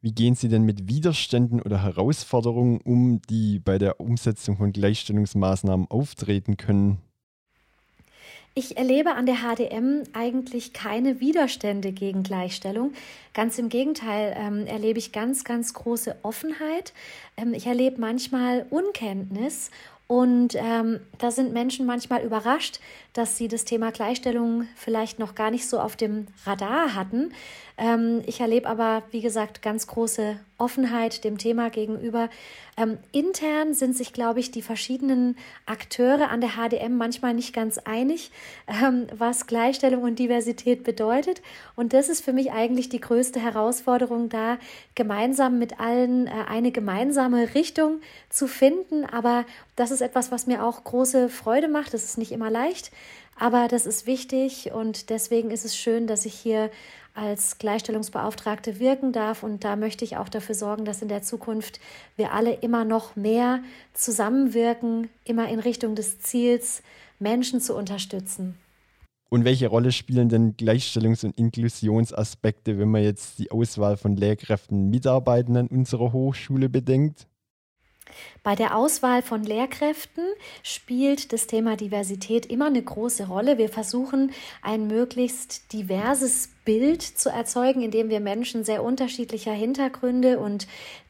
Wie 0.00 0.12
gehen 0.12 0.34
Sie 0.34 0.48
denn 0.48 0.62
mit 0.62 0.88
Widerständen 0.88 1.60
oder 1.60 1.82
Herausforderungen 1.82 2.80
um, 2.80 3.20
die 3.28 3.58
bei 3.58 3.76
der 3.76 4.00
Umsetzung 4.00 4.56
von 4.56 4.72
Gleichstellungsmaßnahmen 4.72 5.90
auftreten 5.90 6.56
können? 6.56 7.02
Ich 8.58 8.78
erlebe 8.78 9.12
an 9.12 9.26
der 9.26 9.42
HDM 9.42 10.04
eigentlich 10.14 10.72
keine 10.72 11.20
Widerstände 11.20 11.92
gegen 11.92 12.22
Gleichstellung. 12.22 12.94
Ganz 13.34 13.58
im 13.58 13.68
Gegenteil 13.68 14.34
ähm, 14.34 14.66
erlebe 14.66 14.98
ich 14.98 15.12
ganz, 15.12 15.44
ganz 15.44 15.74
große 15.74 16.16
Offenheit. 16.22 16.94
Ähm, 17.36 17.52
ich 17.52 17.66
erlebe 17.66 18.00
manchmal 18.00 18.64
Unkenntnis 18.70 19.70
und 20.06 20.54
ähm, 20.54 21.00
da 21.18 21.30
sind 21.30 21.52
Menschen 21.52 21.84
manchmal 21.84 22.24
überrascht, 22.24 22.80
dass 23.16 23.36
sie 23.36 23.48
das 23.48 23.64
Thema 23.64 23.92
Gleichstellung 23.92 24.68
vielleicht 24.76 25.18
noch 25.18 25.34
gar 25.34 25.50
nicht 25.50 25.68
so 25.68 25.80
auf 25.80 25.96
dem 25.96 26.26
Radar 26.44 26.94
hatten. 26.94 27.32
Ähm, 27.78 28.22
ich 28.26 28.40
erlebe 28.40 28.68
aber, 28.68 29.02
wie 29.10 29.20
gesagt, 29.20 29.60
ganz 29.60 29.86
große 29.86 30.38
Offenheit 30.58 31.24
dem 31.24 31.36
Thema 31.36 31.68
gegenüber. 31.68 32.30
Ähm, 32.78 32.98
intern 33.12 33.74
sind 33.74 33.96
sich, 33.96 34.12
glaube 34.14 34.40
ich, 34.40 34.50
die 34.50 34.62
verschiedenen 34.62 35.36
Akteure 35.66 36.30
an 36.30 36.40
der 36.40 36.52
HDM 36.56 36.96
manchmal 36.96 37.34
nicht 37.34 37.54
ganz 37.54 37.78
einig, 37.78 38.30
ähm, 38.66 39.06
was 39.12 39.46
Gleichstellung 39.46 40.02
und 40.02 40.18
Diversität 40.18 40.84
bedeutet. 40.84 41.42
Und 41.74 41.92
das 41.92 42.08
ist 42.08 42.24
für 42.24 42.32
mich 42.32 42.52
eigentlich 42.52 42.88
die 42.88 43.00
größte 43.00 43.40
Herausforderung, 43.40 44.30
da 44.30 44.58
gemeinsam 44.94 45.58
mit 45.58 45.78
allen 45.78 46.26
äh, 46.26 46.30
eine 46.48 46.72
gemeinsame 46.72 47.54
Richtung 47.54 48.00
zu 48.30 48.46
finden. 48.46 49.04
Aber 49.04 49.44
das 49.74 49.90
ist 49.90 50.00
etwas, 50.00 50.30
was 50.30 50.46
mir 50.46 50.64
auch 50.64 50.84
große 50.84 51.28
Freude 51.28 51.68
macht. 51.68 51.92
Das 51.92 52.04
ist 52.04 52.16
nicht 52.16 52.32
immer 52.32 52.50
leicht, 52.50 52.90
aber 53.38 53.68
das 53.68 53.86
ist 53.86 54.06
wichtig 54.06 54.72
und 54.72 55.10
deswegen 55.10 55.50
ist 55.50 55.64
es 55.64 55.76
schön, 55.76 56.06
dass 56.06 56.24
ich 56.24 56.34
hier 56.34 56.70
als 57.16 57.58
Gleichstellungsbeauftragte 57.58 58.78
wirken 58.78 59.12
darf. 59.12 59.42
Und 59.42 59.64
da 59.64 59.76
möchte 59.76 60.04
ich 60.04 60.16
auch 60.16 60.28
dafür 60.28 60.54
sorgen, 60.54 60.84
dass 60.84 61.02
in 61.02 61.08
der 61.08 61.22
Zukunft 61.22 61.80
wir 62.16 62.32
alle 62.32 62.52
immer 62.54 62.84
noch 62.84 63.16
mehr 63.16 63.62
zusammenwirken, 63.94 65.08
immer 65.24 65.48
in 65.48 65.58
Richtung 65.58 65.94
des 65.94 66.20
Ziels, 66.20 66.82
Menschen 67.18 67.60
zu 67.60 67.74
unterstützen. 67.74 68.56
Und 69.28 69.44
welche 69.44 69.68
Rolle 69.68 69.90
spielen 69.90 70.28
denn 70.28 70.56
Gleichstellungs- 70.56 71.24
und 71.24 71.36
Inklusionsaspekte, 71.36 72.78
wenn 72.78 72.90
man 72.90 73.02
jetzt 73.02 73.38
die 73.38 73.50
Auswahl 73.50 73.96
von 73.96 74.16
Lehrkräften, 74.16 74.88
Mitarbeitenden 74.88 75.66
unserer 75.66 76.12
Hochschule 76.12 76.68
bedenkt? 76.68 77.26
Bei 78.42 78.54
der 78.54 78.76
Auswahl 78.76 79.22
von 79.22 79.42
Lehrkräften 79.42 80.24
spielt 80.62 81.32
das 81.32 81.46
Thema 81.46 81.76
Diversität 81.76 82.46
immer 82.46 82.66
eine 82.66 82.82
große 82.82 83.26
Rolle. 83.26 83.58
Wir 83.58 83.68
versuchen 83.68 84.32
ein 84.62 84.86
möglichst 84.86 85.72
diverses 85.72 86.48
Bild 86.64 87.02
zu 87.02 87.30
erzeugen, 87.30 87.82
indem 87.82 88.10
wir 88.10 88.20
Menschen 88.20 88.64
sehr 88.64 88.82
unterschiedlicher 88.82 89.52
Hintergründe 89.52 90.38
und 90.38 90.66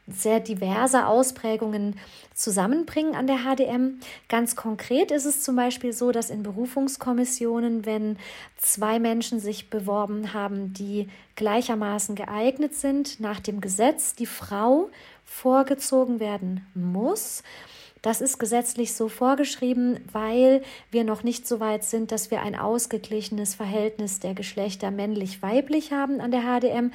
sehr 0.07 0.39
diverse 0.39 1.05
Ausprägungen 1.05 1.99
zusammenbringen 2.33 3.13
an 3.13 3.27
der 3.27 3.39
HDM. 3.39 3.99
Ganz 4.29 4.55
konkret 4.55 5.11
ist 5.11 5.25
es 5.25 5.41
zum 5.41 5.57
Beispiel 5.57 5.91
so, 5.91 6.11
dass 6.11 6.29
in 6.29 6.43
Berufungskommissionen, 6.43 7.85
wenn 7.85 8.17
zwei 8.57 8.99
Menschen 8.99 9.39
sich 9.39 9.69
beworben 9.69 10.33
haben, 10.33 10.73
die 10.73 11.09
gleichermaßen 11.35 12.15
geeignet 12.15 12.73
sind, 12.73 13.19
nach 13.19 13.41
dem 13.41 13.59
Gesetz 13.59 14.15
die 14.15 14.25
Frau 14.25 14.89
vorgezogen 15.27 16.19
werden 16.19 16.65
muss. 16.73 17.43
Das 18.01 18.21
ist 18.21 18.39
gesetzlich 18.39 18.93
so 18.93 19.09
vorgeschrieben, 19.09 19.99
weil 20.11 20.61
wir 20.91 21.03
noch 21.03 21.23
nicht 21.23 21.47
so 21.47 21.59
weit 21.59 21.83
sind, 21.83 22.11
dass 22.11 22.31
wir 22.31 22.41
ein 22.41 22.55
ausgeglichenes 22.55 23.53
Verhältnis 23.53 24.19
der 24.19 24.33
Geschlechter 24.33 24.91
männlich-weiblich 24.91 25.91
haben 25.91 26.21
an 26.21 26.31
der 26.31 26.41
HDM. 26.41 26.91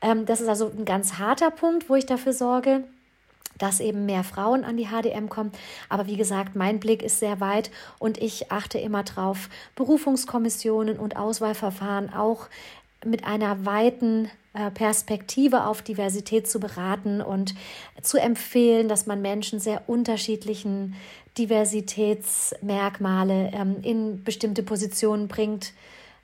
Ähm, 0.00 0.24
das 0.24 0.40
ist 0.40 0.48
also 0.48 0.70
ein 0.70 0.84
ganz 0.84 1.18
harter 1.18 1.50
Punkt, 1.50 1.90
wo 1.90 1.96
ich 1.96 2.06
dafür 2.06 2.32
sorge 2.32 2.84
dass 3.58 3.80
eben 3.80 4.06
mehr 4.06 4.24
Frauen 4.24 4.64
an 4.64 4.76
die 4.76 4.88
HDM 4.88 5.28
kommen. 5.28 5.52
Aber 5.88 6.06
wie 6.06 6.16
gesagt, 6.16 6.56
mein 6.56 6.80
Blick 6.80 7.02
ist 7.02 7.20
sehr 7.20 7.38
weit 7.38 7.70
und 7.98 8.18
ich 8.18 8.50
achte 8.50 8.78
immer 8.78 9.04
drauf, 9.04 9.48
Berufungskommissionen 9.76 10.98
und 10.98 11.16
Auswahlverfahren 11.16 12.12
auch 12.12 12.48
mit 13.04 13.24
einer 13.24 13.64
weiten 13.64 14.30
Perspektive 14.74 15.64
auf 15.64 15.82
Diversität 15.82 16.46
zu 16.46 16.60
beraten 16.60 17.22
und 17.22 17.54
zu 18.02 18.18
empfehlen, 18.18 18.88
dass 18.88 19.06
man 19.06 19.22
Menschen 19.22 19.60
sehr 19.60 19.88
unterschiedlichen 19.88 20.94
Diversitätsmerkmale 21.38 23.50
ähm, 23.54 23.76
in 23.82 24.24
bestimmte 24.24 24.62
Positionen 24.62 25.28
bringt, 25.28 25.72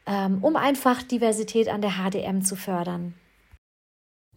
ähm, 0.07 0.39
um 0.43 0.57
einfach 0.57 1.03
Diversität 1.03 1.69
an 1.69 1.81
der 1.81 1.93
HDM 1.93 2.43
zu 2.43 2.57
fördern. 2.57 3.15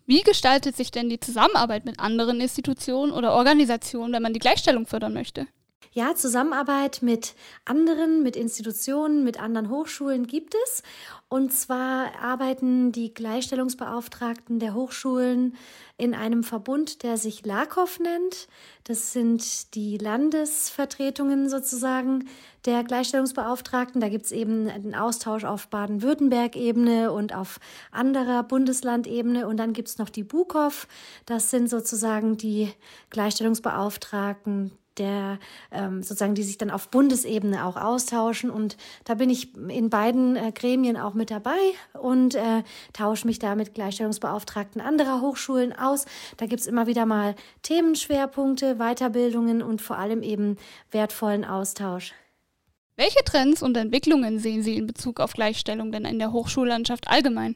Wie 0.06 0.22
gestaltet 0.22 0.76
sich 0.76 0.92
denn 0.92 1.10
die 1.10 1.20
Zusammenarbeit 1.20 1.86
mit 1.86 2.00
anderen 2.00 2.42
Institutionen 2.42 3.12
oder 3.12 3.34
Organisationen, 3.34 4.14
wenn 4.14 4.24
man 4.24 4.34
die 4.34 4.40
Gleichstellung 4.40 4.86
fördern 4.86 5.14
möchte? 5.14 5.48
Ja, 5.94 6.16
Zusammenarbeit 6.16 7.02
mit 7.02 7.36
anderen, 7.66 8.24
mit 8.24 8.38
Institutionen, 8.38 9.26
mit 9.26 9.42
anderen 9.42 9.70
Hochschulen 9.70 10.26
gibt 10.26 10.56
es. 10.66 10.84
Und 11.28 11.52
zwar 11.54 12.16
arbeiten 12.22 12.94
die 12.94 13.14
Gleichstellungsbeauftragten 13.14 14.60
der 14.60 14.74
Hochschulen 14.74 15.56
in 15.98 16.14
einem 16.14 16.44
Verbund, 16.44 17.04
der 17.04 17.18
sich 17.18 17.46
LAKOV 17.46 18.00
nennt. 18.00 18.48
Das 18.86 19.12
sind 19.12 19.76
die 19.76 19.98
Landesvertretungen 19.98 21.50
sozusagen 21.50 22.28
der 22.66 22.84
Gleichstellungsbeauftragten. 22.84 24.00
Da 24.00 24.10
gibt 24.10 24.26
es 24.26 24.32
eben 24.32 24.70
einen 24.70 24.96
Austausch 24.96 25.44
auf 25.44 25.68
Baden-Württemberg-Ebene 25.68 27.12
und 27.12 27.36
auf 27.36 27.60
anderer 27.92 28.44
Bundeslandebene. 28.44 29.48
Und 29.48 29.58
dann 29.58 29.74
gibt 29.74 29.90
es 29.90 29.98
noch 29.98 30.10
die 30.10 30.24
BUKOV. 30.24 30.88
Das 31.26 31.50
sind 31.50 31.70
sozusagen 31.70 32.38
die 32.38 32.72
Gleichstellungsbeauftragten 33.10 34.72
der 35.02 35.40
ähm, 35.72 36.04
sozusagen, 36.04 36.36
die 36.36 36.44
sich 36.44 36.58
dann 36.58 36.70
auf 36.70 36.90
Bundesebene 36.90 37.66
auch 37.66 37.76
austauschen. 37.76 38.52
Und 38.52 38.78
da 39.04 39.16
bin 39.16 39.30
ich 39.30 39.56
in 39.56 39.90
beiden 39.90 40.36
äh, 40.36 40.52
Gremien 40.54 40.96
auch 40.96 41.16
mit 41.16 41.32
dabei 41.32 41.60
und 42.00 42.36
äh, 42.36 42.64
tausche 42.94 43.26
mich 43.26 43.40
da 43.40 43.56
mit 43.56 43.74
Gleichstellungsbeauftragten 43.74 44.80
anderer 44.80 45.22
Hochschulen 45.22 45.74
aus. 45.74 46.06
Da 46.38 46.46
gibt's 46.46 46.68
immer 46.68 46.86
wieder 46.88 47.06
mal 47.06 47.36
Themenschwerpunkte, 47.64 48.76
Weiterbildungen 48.76 49.62
und 49.62 49.82
vor 49.82 49.98
allem 49.98 50.22
eben 50.22 50.58
wertvollen 50.92 51.44
Austausch. 51.44 52.14
Welche 52.96 53.24
Trends 53.26 53.64
und 53.64 53.76
Entwicklungen 53.78 54.38
sehen 54.38 54.62
Sie 54.62 54.76
in 54.76 54.86
Bezug 54.86 55.20
auf 55.20 55.34
Gleichstellung 55.34 55.92
denn 55.92 56.06
in 56.06 56.20
der 56.20 56.32
Hochschullandschaft 56.32 57.08
allgemein? 57.08 57.56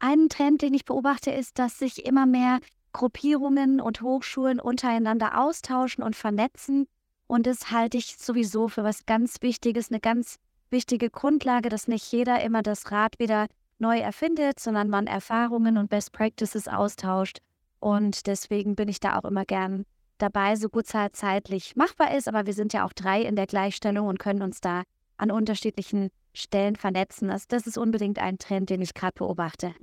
Ein 0.00 0.28
Trend, 0.28 0.62
den 0.62 0.74
ich 0.74 0.86
beobachte, 0.86 1.30
ist, 1.30 1.58
dass 1.58 1.78
sich 1.78 2.06
immer 2.06 2.26
mehr 2.26 2.58
Gruppierungen 2.92 3.80
und 3.80 4.02
Hochschulen 4.02 4.60
untereinander 4.60 5.40
austauschen 5.40 6.02
und 6.02 6.16
vernetzen. 6.16 6.86
Und 7.26 7.46
das 7.46 7.70
halte 7.70 7.96
ich 7.96 8.16
sowieso 8.16 8.68
für 8.68 8.84
was 8.84 9.06
ganz 9.06 9.36
Wichtiges, 9.40 9.90
eine 9.90 10.00
ganz 10.00 10.38
wichtige 10.70 11.10
Grundlage, 11.10 11.68
dass 11.68 11.88
nicht 11.88 12.10
jeder 12.12 12.42
immer 12.42 12.62
das 12.62 12.90
Rad 12.90 13.18
wieder 13.18 13.46
neu 13.78 13.98
erfindet, 13.98 14.60
sondern 14.60 14.88
man 14.88 15.06
Erfahrungen 15.06 15.78
und 15.78 15.90
Best 15.90 16.12
Practices 16.12 16.68
austauscht. 16.68 17.38
Und 17.78 18.26
deswegen 18.26 18.76
bin 18.76 18.88
ich 18.88 19.00
da 19.00 19.18
auch 19.18 19.24
immer 19.24 19.44
gern 19.44 19.84
dabei, 20.18 20.54
so 20.56 20.68
gut 20.68 20.84
es 20.92 21.12
zeitlich 21.12 21.76
machbar 21.76 22.14
ist. 22.14 22.28
Aber 22.28 22.46
wir 22.46 22.52
sind 22.52 22.72
ja 22.72 22.84
auch 22.84 22.92
drei 22.92 23.22
in 23.22 23.36
der 23.36 23.46
Gleichstellung 23.46 24.06
und 24.06 24.18
können 24.18 24.42
uns 24.42 24.60
da 24.60 24.82
an 25.16 25.30
unterschiedlichen 25.30 26.10
Stellen 26.32 26.76
vernetzen. 26.76 27.30
Also 27.30 27.46
das 27.48 27.66
ist 27.66 27.78
unbedingt 27.78 28.18
ein 28.18 28.38
Trend, 28.38 28.70
den 28.70 28.80
ich 28.82 28.94
gerade 28.94 29.14
beobachte. 29.14 29.74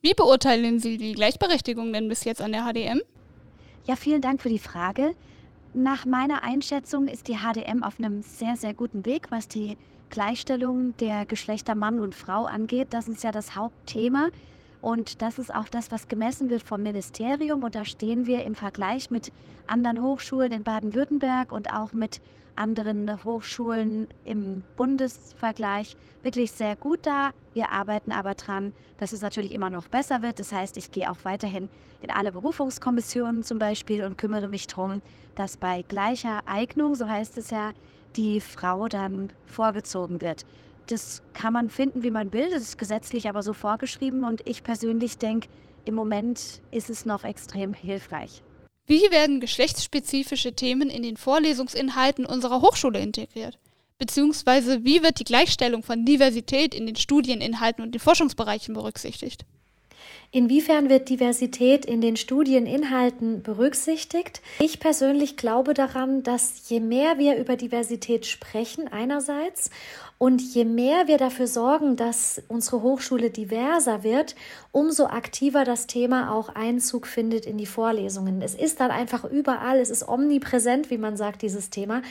Wie 0.00 0.14
beurteilen 0.14 0.78
Sie 0.78 0.96
die 0.96 1.12
Gleichberechtigung 1.14 1.92
denn 1.92 2.08
bis 2.08 2.22
jetzt 2.24 2.40
an 2.40 2.52
der 2.52 2.62
HDM? 2.62 3.00
Ja, 3.86 3.96
vielen 3.96 4.20
Dank 4.20 4.40
für 4.40 4.48
die 4.48 4.60
Frage. 4.60 5.14
Nach 5.74 6.06
meiner 6.06 6.44
Einschätzung 6.44 7.08
ist 7.08 7.26
die 7.26 7.38
HDM 7.38 7.82
auf 7.82 7.98
einem 7.98 8.22
sehr, 8.22 8.56
sehr 8.56 8.74
guten 8.74 9.04
Weg, 9.04 9.30
was 9.30 9.48
die 9.48 9.76
Gleichstellung 10.08 10.96
der 10.98 11.26
Geschlechter 11.26 11.74
Mann 11.74 11.98
und 11.98 12.14
Frau 12.14 12.44
angeht. 12.44 12.88
Das 12.90 13.08
ist 13.08 13.24
ja 13.24 13.32
das 13.32 13.56
Hauptthema. 13.56 14.28
Und 14.80 15.22
das 15.22 15.38
ist 15.38 15.54
auch 15.54 15.68
das, 15.68 15.90
was 15.90 16.08
gemessen 16.08 16.50
wird 16.50 16.62
vom 16.62 16.82
Ministerium. 16.82 17.62
Und 17.64 17.74
da 17.74 17.84
stehen 17.84 18.26
wir 18.26 18.44
im 18.44 18.54
Vergleich 18.54 19.10
mit 19.10 19.32
anderen 19.66 20.02
Hochschulen 20.02 20.52
in 20.52 20.62
Baden-Württemberg 20.62 21.52
und 21.52 21.72
auch 21.72 21.92
mit 21.92 22.20
anderen 22.58 23.24
Hochschulen 23.24 24.08
im 24.24 24.62
Bundesvergleich 24.76 25.96
wirklich 26.22 26.50
sehr 26.52 26.76
gut 26.76 27.06
da. 27.06 27.30
Wir 27.54 27.70
arbeiten 27.70 28.12
aber 28.12 28.34
dran, 28.34 28.72
dass 28.98 29.12
es 29.12 29.22
natürlich 29.22 29.52
immer 29.52 29.70
noch 29.70 29.88
besser 29.88 30.22
wird. 30.22 30.40
Das 30.40 30.52
heißt, 30.52 30.76
ich 30.76 30.90
gehe 30.90 31.10
auch 31.10 31.18
weiterhin 31.22 31.68
in 32.02 32.10
alle 32.10 32.32
Berufungskommissionen 32.32 33.44
zum 33.44 33.58
Beispiel 33.58 34.04
und 34.04 34.18
kümmere 34.18 34.48
mich 34.48 34.66
darum, 34.66 35.02
dass 35.36 35.56
bei 35.56 35.82
gleicher 35.82 36.42
Eignung, 36.46 36.94
so 36.96 37.08
heißt 37.08 37.38
es 37.38 37.50
ja, 37.50 37.72
die 38.16 38.40
Frau 38.40 38.88
dann 38.88 39.30
vorgezogen 39.46 40.20
wird. 40.20 40.44
Das 40.88 41.22
kann 41.34 41.52
man 41.52 41.70
finden, 41.70 42.02
wie 42.02 42.10
man 42.10 42.32
will. 42.32 42.50
Das 42.50 42.62
ist 42.62 42.78
gesetzlich 42.78 43.28
aber 43.28 43.42
so 43.42 43.52
vorgeschrieben 43.52 44.24
und 44.24 44.46
ich 44.46 44.62
persönlich 44.62 45.18
denke, 45.18 45.48
im 45.84 45.94
Moment 45.94 46.62
ist 46.70 46.90
es 46.90 47.06
noch 47.06 47.24
extrem 47.24 47.74
hilfreich. 47.74 48.42
Wie 48.86 49.10
werden 49.10 49.40
geschlechtsspezifische 49.40 50.54
Themen 50.54 50.88
in 50.88 51.02
den 51.02 51.18
Vorlesungsinhalten 51.18 52.24
unserer 52.24 52.62
Hochschule 52.62 53.00
integriert? 53.00 53.58
Beziehungsweise 53.98 54.84
wie 54.84 55.02
wird 55.02 55.18
die 55.18 55.24
Gleichstellung 55.24 55.82
von 55.82 56.06
Diversität 56.06 56.74
in 56.74 56.86
den 56.86 56.96
Studieninhalten 56.96 57.82
und 57.82 57.92
den 57.92 58.00
Forschungsbereichen 58.00 58.72
berücksichtigt? 58.72 59.44
Inwiefern 60.30 60.90
wird 60.90 61.08
Diversität 61.08 61.86
in 61.86 62.02
den 62.02 62.16
Studieninhalten 62.16 63.42
berücksichtigt? 63.42 64.42
Ich 64.58 64.78
persönlich 64.78 65.38
glaube 65.38 65.72
daran, 65.72 66.22
dass 66.22 66.68
je 66.68 66.80
mehr 66.80 67.16
wir 67.16 67.36
über 67.36 67.56
Diversität 67.56 68.26
sprechen 68.26 68.88
einerseits 68.88 69.70
und 70.18 70.42
je 70.42 70.66
mehr 70.66 71.06
wir 71.06 71.16
dafür 71.16 71.46
sorgen, 71.46 71.96
dass 71.96 72.42
unsere 72.48 72.82
Hochschule 72.82 73.30
diverser 73.30 74.02
wird, 74.02 74.34
umso 74.70 75.06
aktiver 75.06 75.64
das 75.64 75.86
Thema 75.86 76.32
auch 76.32 76.50
Einzug 76.50 77.06
findet 77.06 77.46
in 77.46 77.56
die 77.56 77.66
Vorlesungen. 77.66 78.42
Es 78.42 78.54
ist 78.54 78.80
dann 78.80 78.90
einfach 78.90 79.24
überall, 79.24 79.78
es 79.78 79.88
ist 79.88 80.06
omnipräsent, 80.06 80.90
wie 80.90 80.98
man 80.98 81.16
sagt, 81.16 81.40
dieses 81.40 81.70
Thema. 81.70 82.02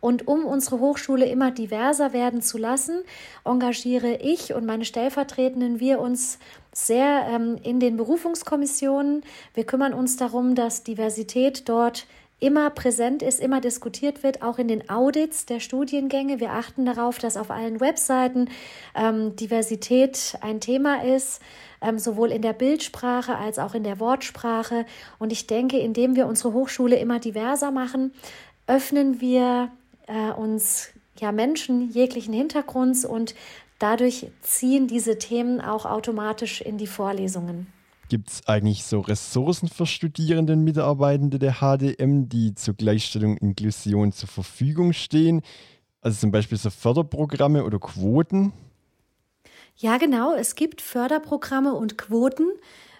Und 0.00 0.28
um 0.28 0.44
unsere 0.44 0.80
Hochschule 0.80 1.24
immer 1.24 1.50
diverser 1.50 2.12
werden 2.12 2.42
zu 2.42 2.58
lassen, 2.58 3.02
engagiere 3.46 4.16
ich 4.20 4.52
und 4.52 4.66
meine 4.66 4.84
Stellvertretenden 4.84 5.80
wir 5.80 5.98
uns 5.98 6.38
sehr 6.74 7.26
ähm, 7.30 7.56
in 7.62 7.80
den 7.80 7.96
Berufungskommissionen. 7.96 9.22
Wir 9.54 9.64
kümmern 9.64 9.94
uns 9.94 10.16
darum, 10.16 10.54
dass 10.54 10.82
Diversität 10.82 11.68
dort 11.68 12.06
immer 12.40 12.68
präsent 12.70 13.22
ist, 13.22 13.40
immer 13.40 13.60
diskutiert 13.60 14.22
wird, 14.22 14.42
auch 14.42 14.58
in 14.58 14.68
den 14.68 14.90
Audits 14.90 15.46
der 15.46 15.60
Studiengänge. 15.60 16.40
Wir 16.40 16.50
achten 16.50 16.84
darauf, 16.84 17.18
dass 17.18 17.36
auf 17.36 17.50
allen 17.50 17.80
Webseiten 17.80 18.50
ähm, 18.94 19.34
Diversität 19.36 20.36
ein 20.40 20.60
Thema 20.60 21.04
ist, 21.04 21.40
ähm, 21.80 21.98
sowohl 21.98 22.32
in 22.32 22.42
der 22.42 22.52
Bildsprache 22.52 23.36
als 23.36 23.58
auch 23.58 23.74
in 23.74 23.84
der 23.84 24.00
Wortsprache. 24.00 24.84
Und 25.18 25.32
ich 25.32 25.46
denke, 25.46 25.78
indem 25.78 26.16
wir 26.16 26.26
unsere 26.26 26.52
Hochschule 26.52 26.96
immer 26.96 27.18
diverser 27.18 27.70
machen, 27.70 28.12
öffnen 28.66 29.20
wir 29.20 29.70
äh, 30.06 30.30
uns 30.32 30.90
ja 31.20 31.32
Menschen 31.32 31.90
jeglichen 31.92 32.34
Hintergrunds 32.34 33.04
und 33.04 33.34
dadurch 33.84 34.26
ziehen 34.40 34.88
diese 34.88 35.18
Themen 35.18 35.60
auch 35.60 35.84
automatisch 35.84 36.62
in 36.62 36.78
die 36.78 36.86
Vorlesungen. 36.86 37.66
Gibt 38.08 38.30
es 38.30 38.46
eigentlich 38.46 38.84
so 38.84 39.00
Ressourcen 39.00 39.68
für 39.68 39.84
Studierenden, 39.84 40.64
Mitarbeitende 40.64 41.38
der 41.38 41.56
HDM, 41.60 42.28
die 42.30 42.54
zur 42.54 42.74
Gleichstellung 42.74 43.36
Inklusion 43.36 44.12
zur 44.12 44.28
Verfügung 44.28 44.94
stehen? 44.94 45.42
Also 46.00 46.18
zum 46.18 46.30
Beispiel 46.30 46.56
so 46.56 46.70
Förderprogramme 46.70 47.62
oder 47.64 47.78
Quoten? 47.78 48.54
Ja, 49.76 49.98
genau. 49.98 50.34
Es 50.34 50.54
gibt 50.54 50.80
Förderprogramme 50.80 51.74
und 51.74 51.98
Quoten. 51.98 52.48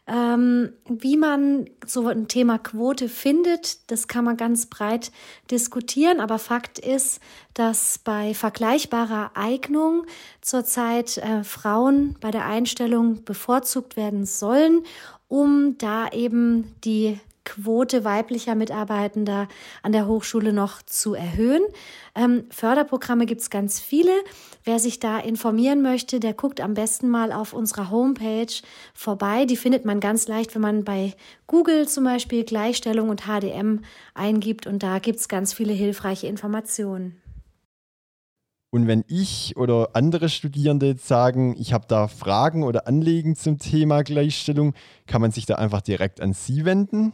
Ähm, 0.07 0.75
wie 0.87 1.17
man 1.17 1.71
so 1.87 2.07
ein 2.09 2.29
Thema 2.29 2.59
Quote 2.59 3.09
findet, 3.09 3.91
das 3.91 4.07
kann 4.07 4.25
man 4.25 4.37
ganz 4.37 4.67
breit 4.67 5.11
diskutieren, 5.51 6.21
aber 6.21 6.39
Fakt 6.39 6.79
ist, 6.79 7.21
dass 7.55 7.99
bei 7.99 8.35
vergleichbarer 8.35 9.31
Eignung 9.35 10.05
zurzeit 10.43 11.17
äh, 11.19 11.43
Frauen 11.43 12.17
bei 12.21 12.31
der 12.31 12.45
Einstellung 12.45 13.25
bevorzugt 13.25 13.97
werden 13.97 14.27
sollen, 14.27 14.83
um 15.29 15.79
da 15.79 16.09
eben 16.11 16.75
die 16.85 17.19
Quote 17.45 18.05
weiblicher 18.05 18.55
Mitarbeitender 18.55 19.49
an 19.83 19.93
der 19.93 20.07
Hochschule 20.07 20.53
noch 20.53 20.83
zu 20.83 21.15
erhöhen. 21.15 21.63
Ähm, 22.15 22.45
Förderprogramme 22.51 23.27
gibt 23.27 23.43
es 23.43 23.51
ganz 23.51 23.81
viele. 23.81 24.13
Wer 24.65 24.79
sich 24.79 24.99
da 24.99 25.19
informieren 25.19 25.83
möchte, 25.83 26.21
der 26.21 26.33
guckt 26.33 26.61
am 26.61 26.75
besten 26.75 27.09
mal 27.09 27.33
auf 27.33 27.53
unserer 27.53 27.91
Homepage 27.91 28.53
vorbei. 28.95 29.45
Die 29.45 29.57
findet 29.57 29.85
man 29.85 30.01
ganz 30.01 30.27
leicht, 30.27 30.55
wenn 30.55 30.63
man 30.63 30.85
bei 30.85 31.15
Google 31.47 31.87
zum 31.87 32.05
Beispiel 32.05 32.45
Gleichstellung 32.45 33.11
und 33.11 33.25
HDM 33.27 33.81
eingibt 34.15 34.67
und 34.67 34.83
da 34.83 34.99
gibt 34.99 35.19
es 35.21 35.29
ganz 35.29 35.53
viele 35.53 35.73
hilfreiche 35.73 36.27
Informationen. 36.27 37.21
Und 38.75 38.89
wenn 38.89 39.05
ich 39.07 39.57
oder 39.57 39.91
andere 39.93 40.29
Studierende 40.29 40.87
jetzt 40.87 41.07
sagen, 41.07 41.55
ich 41.57 41.73
habe 41.73 41.85
da 41.87 42.09
Fragen 42.09 42.65
oder 42.65 42.89
Anliegen 42.89 43.37
zum 43.37 43.61
Thema 43.61 44.03
Gleichstellung, 44.03 44.75
kann 45.07 45.21
man 45.21 45.31
sich 45.31 45.47
da 45.47 45.55
einfach 45.55 45.81
direkt 45.81 46.21
an 46.21 46.33
Sie 46.33 46.65
wenden? 46.65 47.13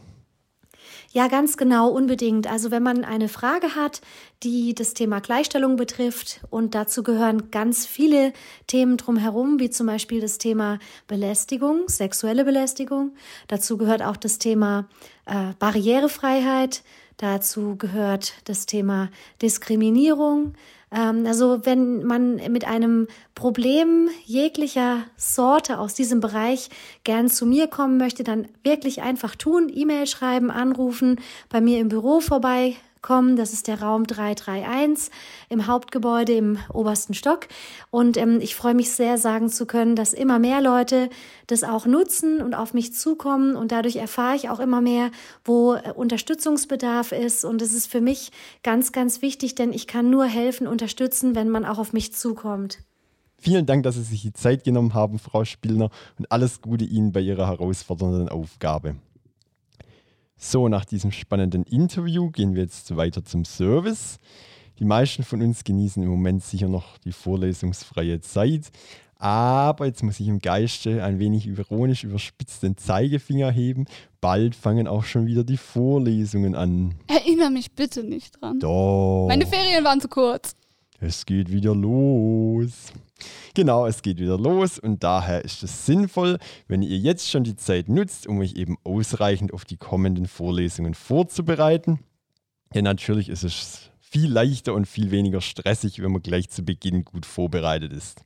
Ja, 1.13 1.27
ganz 1.27 1.57
genau, 1.57 1.89
unbedingt. 1.89 2.47
Also 2.47 2.71
wenn 2.71 2.83
man 2.83 3.03
eine 3.03 3.27
Frage 3.27 3.75
hat, 3.75 3.99
die 4.43 4.73
das 4.73 4.93
Thema 4.93 5.19
Gleichstellung 5.19 5.75
betrifft 5.75 6.39
und 6.49 6.73
dazu 6.73 7.03
gehören 7.03 7.51
ganz 7.51 7.85
viele 7.85 8.31
Themen 8.67 8.95
drumherum, 8.95 9.59
wie 9.59 9.69
zum 9.69 9.87
Beispiel 9.87 10.21
das 10.21 10.37
Thema 10.37 10.79
Belästigung, 11.07 11.89
sexuelle 11.89 12.45
Belästigung. 12.45 13.11
Dazu 13.49 13.77
gehört 13.77 14.01
auch 14.01 14.15
das 14.15 14.37
Thema 14.37 14.87
äh, 15.25 15.51
Barrierefreiheit. 15.59 16.81
Dazu 17.17 17.75
gehört 17.75 18.33
das 18.45 18.65
Thema 18.65 19.09
Diskriminierung. 19.41 20.53
Ähm, 20.91 21.25
also 21.25 21.65
wenn 21.65 22.03
man 22.03 22.35
mit 22.51 22.65
einem 22.65 23.07
Problem 23.35 24.09
jeglicher 24.25 25.03
Sorte 25.15 25.79
aus 25.79 25.93
diesem 25.93 26.19
Bereich 26.19 26.69
gern 27.03 27.29
zu 27.29 27.45
mir 27.45 27.67
kommen 27.67 27.97
möchte, 27.97 28.23
dann 28.23 28.47
wirklich 28.63 29.01
einfach 29.01 29.35
tun, 29.35 29.71
E-Mail 29.73 30.07
schreiben, 30.07 30.51
anrufen, 30.51 31.19
bei 31.49 31.61
mir 31.61 31.79
im 31.79 31.89
Büro 31.89 32.19
vorbei 32.19 32.75
kommen. 33.01 33.35
Das 33.35 33.53
ist 33.53 33.67
der 33.67 33.81
Raum 33.81 34.05
331 34.05 35.11
im 35.49 35.67
Hauptgebäude 35.67 36.33
im 36.33 36.57
obersten 36.71 37.13
Stock. 37.13 37.47
Und 37.89 38.17
ähm, 38.17 38.39
ich 38.41 38.55
freue 38.55 38.73
mich 38.73 38.91
sehr, 38.91 39.17
sagen 39.17 39.49
zu 39.49 39.65
können, 39.65 39.95
dass 39.95 40.13
immer 40.13 40.39
mehr 40.39 40.61
Leute 40.61 41.09
das 41.47 41.63
auch 41.63 41.85
nutzen 41.85 42.41
und 42.41 42.53
auf 42.53 42.73
mich 42.73 42.93
zukommen. 42.93 43.55
Und 43.55 43.71
dadurch 43.71 43.95
erfahre 43.95 44.35
ich 44.35 44.49
auch 44.49 44.59
immer 44.59 44.81
mehr, 44.81 45.11
wo 45.43 45.73
äh, 45.73 45.91
Unterstützungsbedarf 45.93 47.11
ist. 47.11 47.45
Und 47.45 47.61
es 47.61 47.73
ist 47.73 47.87
für 47.87 48.01
mich 48.01 48.31
ganz, 48.63 48.91
ganz 48.91 49.21
wichtig, 49.21 49.55
denn 49.55 49.73
ich 49.73 49.87
kann 49.87 50.09
nur 50.09 50.25
helfen, 50.25 50.67
unterstützen, 50.67 51.35
wenn 51.35 51.49
man 51.49 51.65
auch 51.65 51.77
auf 51.77 51.93
mich 51.93 52.13
zukommt. 52.13 52.79
Vielen 53.37 53.65
Dank, 53.65 53.81
dass 53.83 53.95
Sie 53.95 54.03
sich 54.03 54.21
die 54.21 54.33
Zeit 54.33 54.63
genommen 54.63 54.93
haben, 54.93 55.17
Frau 55.17 55.45
Spielner, 55.45 55.89
und 56.19 56.31
alles 56.31 56.61
Gute 56.61 56.85
Ihnen 56.85 57.11
bei 57.11 57.21
Ihrer 57.21 57.47
herausfordernden 57.47 58.29
Aufgabe. 58.29 58.95
So, 60.43 60.67
nach 60.69 60.85
diesem 60.85 61.11
spannenden 61.11 61.63
Interview 61.65 62.31
gehen 62.31 62.55
wir 62.55 62.63
jetzt 62.63 62.97
weiter 62.97 63.23
zum 63.23 63.45
Service. 63.45 64.17
Die 64.79 64.85
meisten 64.85 65.21
von 65.21 65.39
uns 65.39 65.63
genießen 65.63 66.01
im 66.01 66.09
Moment 66.09 66.43
sicher 66.43 66.67
noch 66.67 66.97
die 66.97 67.11
vorlesungsfreie 67.11 68.21
Zeit. 68.21 68.71
Aber 69.19 69.85
jetzt 69.85 70.01
muss 70.01 70.19
ich 70.19 70.27
im 70.27 70.39
Geiste 70.39 71.03
ein 71.03 71.19
wenig 71.19 71.45
ironisch 71.45 72.03
überspitzt 72.03 72.63
den 72.63 72.75
Zeigefinger 72.75 73.51
heben. 73.51 73.85
Bald 74.19 74.55
fangen 74.55 74.87
auch 74.87 75.03
schon 75.03 75.27
wieder 75.27 75.43
die 75.43 75.57
Vorlesungen 75.57 76.55
an. 76.55 76.95
Erinnere 77.05 77.51
mich 77.51 77.73
bitte 77.73 78.03
nicht 78.03 78.41
dran. 78.41 78.59
Doch. 78.59 79.27
Meine 79.27 79.45
Ferien 79.45 79.83
waren 79.83 80.01
zu 80.01 80.07
kurz. 80.07 80.55
Es 81.03 81.25
geht 81.25 81.51
wieder 81.51 81.73
los. 81.73 82.93
Genau, 83.55 83.87
es 83.87 84.03
geht 84.03 84.19
wieder 84.19 84.37
los 84.37 84.77
und 84.77 85.03
daher 85.03 85.43
ist 85.43 85.63
es 85.63 85.87
sinnvoll, 85.87 86.37
wenn 86.67 86.83
ihr 86.83 86.97
jetzt 86.97 87.29
schon 87.29 87.43
die 87.43 87.55
Zeit 87.55 87.89
nutzt, 87.89 88.27
um 88.27 88.39
euch 88.39 88.53
eben 88.53 88.77
ausreichend 88.83 89.51
auf 89.51 89.65
die 89.65 89.77
kommenden 89.77 90.27
Vorlesungen 90.27 90.93
vorzubereiten. 90.93 91.99
Denn 92.75 92.83
natürlich 92.83 93.29
ist 93.29 93.43
es 93.43 93.89
viel 93.99 94.31
leichter 94.31 94.75
und 94.75 94.87
viel 94.87 95.09
weniger 95.09 95.41
stressig, 95.41 96.03
wenn 96.03 96.11
man 96.11 96.21
gleich 96.21 96.51
zu 96.51 96.63
Beginn 96.63 97.03
gut 97.03 97.25
vorbereitet 97.25 97.91
ist. 97.91 98.23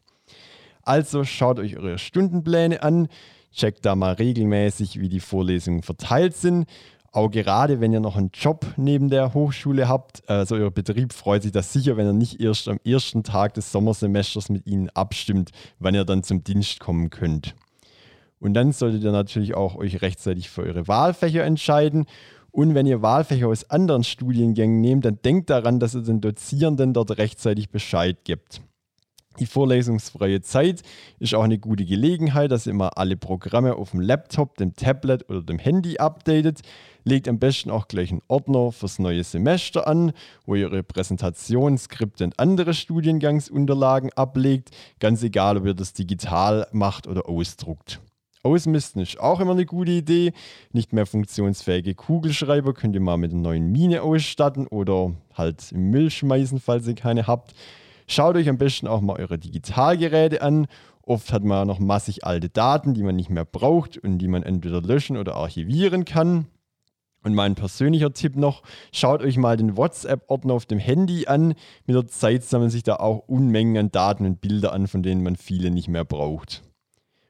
Also 0.82 1.24
schaut 1.24 1.60
euch 1.60 1.78
eure 1.78 1.98
Stundenpläne 1.98 2.84
an, 2.84 3.08
checkt 3.54 3.86
da 3.86 3.96
mal 3.96 4.14
regelmäßig, 4.14 5.00
wie 5.00 5.08
die 5.08 5.22
Vorlesungen 5.22 5.82
verteilt 5.82 6.36
sind 6.36 6.68
auch 7.16 7.32
gerade 7.32 7.80
wenn 7.80 7.94
ihr 7.94 8.00
noch 8.00 8.18
einen 8.18 8.32
Job 8.34 8.66
neben 8.76 9.10
der 9.10 9.34
Hochschule 9.34 9.88
habt, 9.88 10.28
also 10.30 10.56
euer 10.56 10.72
Betrieb 10.72 11.14
freut 11.14 11.44
sich 11.44 11.52
das 11.52 11.72
sicher, 11.72 11.96
wenn 11.98 12.08
er 12.08 12.14
nicht 12.14 12.42
erst 12.42 12.68
am 12.68 12.80
ersten 12.84 13.24
Tag 13.24 13.54
des 13.54 13.72
Sommersemesters 13.72 14.50
mit 14.50 14.68
Ihnen 14.68 14.90
abstimmt, 14.90 15.52
wann 15.80 15.96
ihr 15.96 16.04
dann 16.04 16.24
zum 16.24 16.44
Dienst 16.44 16.80
kommen 16.80 17.10
könnt. 17.10 17.56
Und 18.40 18.54
dann 18.54 18.74
solltet 18.74 19.04
ihr 19.04 19.12
natürlich 19.12 19.56
auch 19.56 19.76
euch 19.76 20.02
rechtzeitig 20.02 20.50
für 20.50 20.64
eure 20.64 20.88
Wahlfächer 20.88 21.44
entscheiden. 21.44 22.06
Und 22.52 22.76
wenn 22.76 22.86
ihr 22.86 23.02
Wahlfächer 23.02 23.48
aus 23.48 23.70
anderen 23.70 24.04
Studiengängen 24.04 24.82
nehmt, 24.82 25.06
dann 25.06 25.20
denkt 25.24 25.50
daran, 25.50 25.80
dass 25.80 25.96
ihr 25.96 26.02
den 26.02 26.22
Dozierenden 26.22 26.94
dort 26.94 27.18
rechtzeitig 27.18 27.70
Bescheid 27.70 28.18
gibt. 28.24 28.62
Die 29.40 29.46
vorlesungsfreie 29.46 30.42
Zeit 30.42 30.82
ist 31.20 31.36
auch 31.36 31.44
eine 31.44 31.60
gute 31.60 31.84
Gelegenheit, 31.84 32.52
dass 32.52 32.68
ihr 32.68 32.72
immer 32.72 32.98
alle 32.98 33.18
Programme 33.18 33.76
auf 33.76 33.92
dem 33.92 34.00
Laptop, 34.00 34.56
dem 34.58 34.76
Tablet 34.76 35.30
oder 35.30 35.42
dem 35.42 35.60
Handy 35.60 35.98
updatet. 35.98 36.62
Legt 37.04 37.28
am 37.28 37.38
besten 37.38 37.70
auch 37.70 37.88
gleich 37.88 38.12
einen 38.12 38.22
Ordner 38.30 38.72
fürs 38.72 38.98
neue 38.98 39.24
Semester 39.24 39.88
an, 39.88 40.14
wo 40.46 40.56
ihr 40.56 40.70
eure 40.70 40.84
Präsentation, 40.84 41.78
Skripte 41.78 42.24
und 42.24 42.40
andere 42.40 42.74
Studiengangsunterlagen 42.74 44.12
ablegt, 44.14 44.72
ganz 45.00 45.22
egal, 45.22 45.58
ob 45.58 45.66
ihr 45.66 45.74
das 45.74 45.94
digital 45.94 46.68
macht 46.72 47.06
oder 47.08 47.28
ausdruckt. 47.28 48.00
Ausmisten 48.42 49.02
ist 49.02 49.20
auch 49.20 49.40
immer 49.40 49.52
eine 49.52 49.66
gute 49.66 49.92
Idee. 49.92 50.32
Nicht 50.72 50.94
mehr 50.94 51.06
funktionsfähige 51.06 51.96
Kugelschreiber 51.96 52.74
könnt 52.74 52.96
ihr 52.96 53.02
mal 53.02 53.18
mit 53.18 53.32
einer 53.32 53.42
neuen 53.42 53.72
Mine 53.72 54.04
ausstatten 54.04 54.68
oder 54.68 55.14
halt 55.34 55.72
im 55.72 55.90
Müll 55.90 56.10
schmeißen, 56.12 56.60
falls 56.60 56.88
ihr 56.88 56.96
keine 56.96 57.28
habt. 57.28 57.54
Schaut 58.08 58.36
euch 58.36 58.50
am 58.50 58.58
besten 58.58 58.88
auch 58.88 59.02
mal 59.02 59.18
eure 59.20 59.38
Digitalgeräte 59.38 60.42
an. 60.42 60.68
Oft 61.02 61.32
hat 61.32 61.44
man 61.44 61.68
noch 61.68 61.80
massig 61.80 62.24
alte 62.26 62.50
Daten, 62.50 62.94
die 62.94 63.04
man 63.04 63.16
nicht 63.16 63.30
mehr 63.30 63.46
braucht 63.46 63.98
und 63.98 64.18
die 64.18 64.28
man 64.28 64.44
entweder 64.44 64.82
löschen 64.82 65.18
oder 65.18 65.36
archivieren 65.36 66.06
kann. 66.06 66.48
Und 67.24 67.34
mein 67.34 67.56
persönlicher 67.56 68.14
Tipp 68.14 68.36
noch, 68.36 68.62
schaut 68.92 69.24
euch 69.24 69.38
mal 69.38 69.58
den 69.58 69.78
WhatsApp-Ordner 69.78 70.54
auf 70.54 70.68
dem 70.68 70.78
Handy 70.78 71.26
an. 71.26 71.56
Mit 71.88 71.96
der 71.96 72.06
Zeit 72.06 72.44
sammeln 72.44 72.70
sich 72.70 72.84
da 72.84 72.98
auch 72.98 73.28
Unmengen 73.28 73.78
an 73.78 73.92
Daten 73.92 74.26
und 74.26 74.42
Bilder 74.42 74.74
an, 74.74 74.88
von 74.88 75.02
denen 75.02 75.24
man 75.24 75.36
viele 75.36 75.72
nicht 75.72 75.88
mehr 75.88 76.06
braucht. 76.06 76.62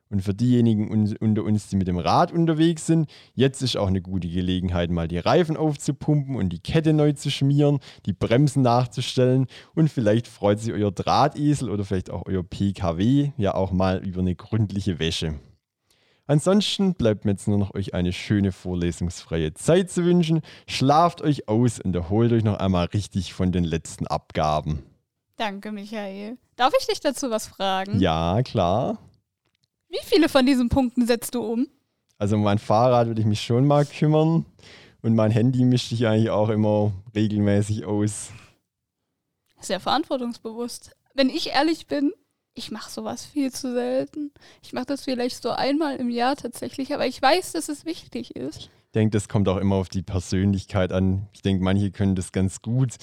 Und 0.10 0.22
für 0.22 0.34
diejenigen 0.34 0.92
un 0.92 1.16
unter 1.20 1.44
uns, 1.44 1.68
die 1.68 1.76
mit 1.76 1.88
dem 1.88 1.98
Rad 1.98 2.32
unterwegs 2.32 2.86
sind, 2.86 3.10
jetzt 3.34 3.62
ist 3.62 3.76
auch 3.76 3.88
eine 3.88 4.02
gute 4.02 4.28
Gelegenheit, 4.28 4.92
mal 4.92 5.08
die 5.08 5.18
Reifen 5.18 5.58
aufzupumpen 5.58 6.36
und 6.36 6.50
die 6.50 6.60
Kette 6.60 6.94
neu 6.94 7.14
zu 7.14 7.32
schmieren, 7.32 7.80
die 8.06 8.14
Bremsen 8.14 8.62
nachzustellen 8.62 9.48
und 9.74 9.90
vielleicht 9.90 10.28
freut 10.28 10.60
sich 10.60 10.74
euer 10.74 10.92
Drahtesel 10.92 11.70
oder 11.70 11.86
vielleicht 11.86 12.12
auch 12.12 12.24
euer 12.26 12.44
PKW 12.44 13.32
ja 13.38 13.56
auch 13.56 13.72
mal 13.72 14.06
über 14.06 14.22
eine 14.22 14.36
gründliche 14.36 15.00
Wäsche. 15.00 15.40
Ansonsten 16.28 16.96
bleibt 16.96 17.26
mir 17.26 17.32
jetzt 17.32 17.48
nur 17.48 17.60
noch 17.60 17.76
euch 17.76 17.94
eine 17.94 18.12
schöne 18.12 18.52
vorlesungsfreie 18.52 19.54
Zeit 19.54 19.92
zu 19.92 20.06
wünschen. 20.06 20.42
Schlaft 20.68 21.22
euch 21.22 21.48
aus 21.48 21.80
und 21.80 21.96
erholt 21.96 22.32
euch 22.32 22.44
noch 22.44 22.58
einmal 22.58 22.86
richtig 22.88 23.34
von 23.34 23.52
den 23.52 23.64
letzten 23.64 24.08
Abgaben. 24.08 24.84
Danke, 25.38 25.72
Michael. 25.72 26.38
Darf 26.56 26.74
ich 26.80 26.88
dich 26.88 27.00
dazu 27.00 27.30
was 27.30 27.48
fragen? 27.48 28.00
Ja, 28.00 28.42
klar. 28.44 28.98
Wie 29.90 30.04
viele 30.04 30.30
von 30.30 30.46
diesen 30.46 30.70
Punkten 30.70 31.06
setzt 31.06 31.36
du 31.36 31.42
um? 31.42 31.68
Also 32.18 32.36
um 32.36 32.44
mein 32.44 32.60
Fahrrad 32.60 33.08
würde 33.08 33.22
ich 33.22 33.28
mich 33.28 33.42
schon 33.42 33.66
mal 33.66 33.86
kümmern 33.86 34.46
und 35.02 35.16
mein 35.16 35.32
Handy 35.32 35.66
mischte 35.66 35.96
ich 35.96 36.08
eigentlich 36.08 36.30
auch 36.30 36.50
immer 36.50 36.94
regelmäßig 37.14 37.86
aus. 37.86 38.32
Sehr 39.60 39.80
verantwortungsbewusst. 39.80 40.92
Wenn 41.14 41.30
ich 41.30 41.50
ehrlich 41.50 41.88
bin, 41.88 42.14
ich 42.54 42.72
mache 42.72 42.90
sowas 42.90 43.26
viel 43.26 43.52
zu 43.52 43.74
selten. 43.74 44.32
Ich 44.64 44.74
mache 44.74 44.86
das 44.86 45.04
vielleicht 45.04 45.44
so 45.44 45.52
einmal 45.52 45.98
im 45.98 46.10
Jahr 46.10 46.36
tatsächlich, 46.36 46.94
aber 46.94 47.06
ich 47.06 47.22
weiß, 47.22 47.52
dass 47.52 47.70
es 47.70 47.86
wichtig 47.86 48.36
ist. 48.36 48.58
Ich 48.58 48.92
denke, 48.94 49.12
das 49.12 49.28
kommt 49.28 49.50
auch 49.50 49.58
immer 49.58 49.76
auf 49.76 49.90
die 49.90 50.02
Persönlichkeit 50.02 50.94
an. 50.94 51.28
Ich 51.34 51.42
denke, 51.42 51.64
manche 51.64 51.92
können 51.92 52.16
das 52.16 52.32
ganz 52.32 52.62
gut. 52.62 52.96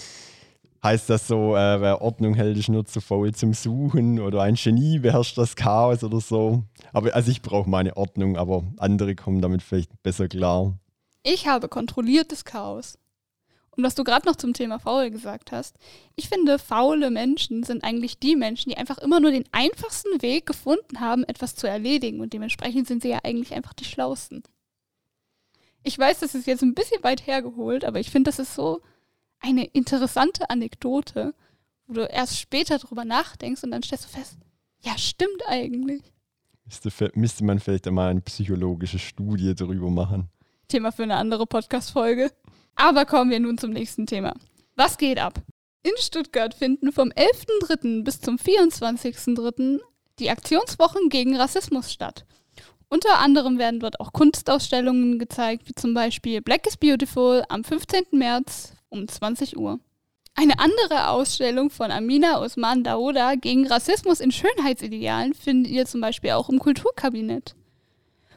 Heißt 0.85 1.09
das 1.11 1.29
so, 1.29 1.55
äh, 1.55 1.81
wer 1.81 2.03
Ordnung 2.03 2.35
hält, 2.35 2.57
ist 2.57 2.69
nur 2.69 2.85
zu 2.85 3.01
faul 3.01 3.33
zum 3.33 3.55
Suchen 3.55 4.19
oder 4.19 4.43
ein 4.43 4.57
Genie 4.57 4.99
beherrscht 4.99 5.39
das 5.39 5.55
Chaos 5.55 6.03
oder 6.03 6.21
so. 6.21 6.65
Aber 6.93 7.15
also 7.15 7.31
ich 7.31 7.41
brauche 7.41 7.71
meine 7.71 7.97
Ordnung, 7.97 8.37
aber 8.37 8.65
andere 8.79 9.15
kommen 9.15 9.41
damit 9.41 9.63
vielleicht 9.63 10.03
besser 10.03 10.27
klar. 10.27 10.77
Ich 11.23 11.47
habe 11.47 11.69
kontrolliertes 11.69 12.45
Chaos. 12.45 12.99
Und 13.75 13.85
was 13.85 13.95
du 13.95 14.03
gerade 14.03 14.27
noch 14.27 14.37
zum 14.37 14.53
Thema 14.55 14.81
faul 14.81 15.11
gesagt 15.11 15.53
hast, 15.53 15.77
ich 16.17 16.29
finde, 16.29 16.59
faule 16.59 17.11
Menschen 17.11 17.63
sind 17.63 17.85
eigentlich 17.85 18.19
die 18.19 18.37
Menschen, 18.37 18.69
die 18.71 18.77
einfach 18.77 18.99
immer 18.99 19.21
nur 19.21 19.31
den 19.31 19.45
einfachsten 19.53 20.21
Weg 20.21 20.47
gefunden 20.47 21.01
haben, 21.01 21.25
etwas 21.25 21.55
zu 21.55 21.69
erledigen. 21.69 22.21
Und 22.21 22.33
dementsprechend 22.33 22.89
sind 22.89 23.03
sie 23.03 23.09
ja 23.09 23.21
eigentlich 23.23 23.55
einfach 23.55 23.73
die 23.73 23.85
Schlausten. 23.85 24.43
Ich 25.85 25.99
weiß, 25.99 26.21
das 26.21 26.35
ist 26.35 26.47
jetzt 26.47 26.63
ein 26.63 26.75
bisschen 26.75 27.03
weit 27.03 27.27
hergeholt, 27.27 27.85
aber 27.85 27.99
ich 27.99 28.11
finde, 28.11 28.29
das 28.29 28.41
ist 28.41 28.55
so 28.55 28.83
eine 29.43 29.65
interessante 29.65 30.49
Anekdote, 30.49 31.35
wo 31.87 31.95
du 31.95 32.07
erst 32.07 32.39
später 32.39 32.79
drüber 32.79 33.05
nachdenkst 33.05 33.63
und 33.65 33.73
dann 33.73 33.83
stellst 33.83 34.05
du 34.07 34.09
fest, 34.09 34.39
ja, 34.81 34.97
stimmt 34.97 35.43
eigentlich. 35.47 36.03
Müsste, 37.15 37.45
man 37.45 37.59
vielleicht 37.59 37.87
einmal 37.87 38.11
eine 38.11 38.21
psychologische 38.23 38.99
Studie 38.99 39.55
darüber 39.55 39.91
machen. 39.91 40.29
Thema 40.69 40.91
für 40.91 41.03
eine 41.03 41.17
andere 41.17 41.47
Podcast-Folge. 41.47 42.31
Aber 42.77 43.05
kommen 43.05 43.31
wir 43.31 43.41
nun 43.41 43.59
zum 43.59 43.71
nächsten 43.71 44.07
Thema. 44.07 44.35
Was 44.75 44.97
geht 44.97 45.19
ab? 45.19 45.43
In 45.83 45.93
Stuttgart 45.99 46.55
finden 46.55 46.93
vom 46.93 47.11
11.03. 47.11 48.05
bis 48.05 48.21
zum 48.21 48.37
24.03. 48.37 49.81
die 50.19 50.31
Aktionswochen 50.31 51.09
gegen 51.11 51.37
Rassismus 51.37 51.93
statt. 51.93 52.25
Unter 52.89 53.19
anderem 53.19 53.59
werden 53.59 53.81
dort 53.81 54.01
auch 54.01 54.13
Kunstausstellungen 54.13 55.19
gezeigt, 55.19 55.69
wie 55.69 55.75
zum 55.75 55.95
Beispiel 55.95 56.41
Black 56.41 56.67
is 56.67 56.77
Beautiful 56.77 57.45
am 57.49 57.65
15. 57.65 58.05
März 58.13 58.75
um 58.93 59.09
20 59.09 59.57
Uhr. 59.57 59.81
Eine 60.35 60.59
andere 60.59 61.09
Ausstellung 61.09 61.71
von 61.71 61.91
Amina 61.91 62.41
Osman 62.41 62.85
Daoda 62.85 63.35
gegen 63.35 63.67
Rassismus 63.67 64.21
in 64.21 64.33
Schönheitsidealen 64.33 65.35
findet 65.35 65.73
ihr 65.73 65.85
zum 65.85 66.01
Beispiel 66.01 66.31
auch 66.31 66.49
im 66.49 66.59
Kulturkabinett. 66.59 67.55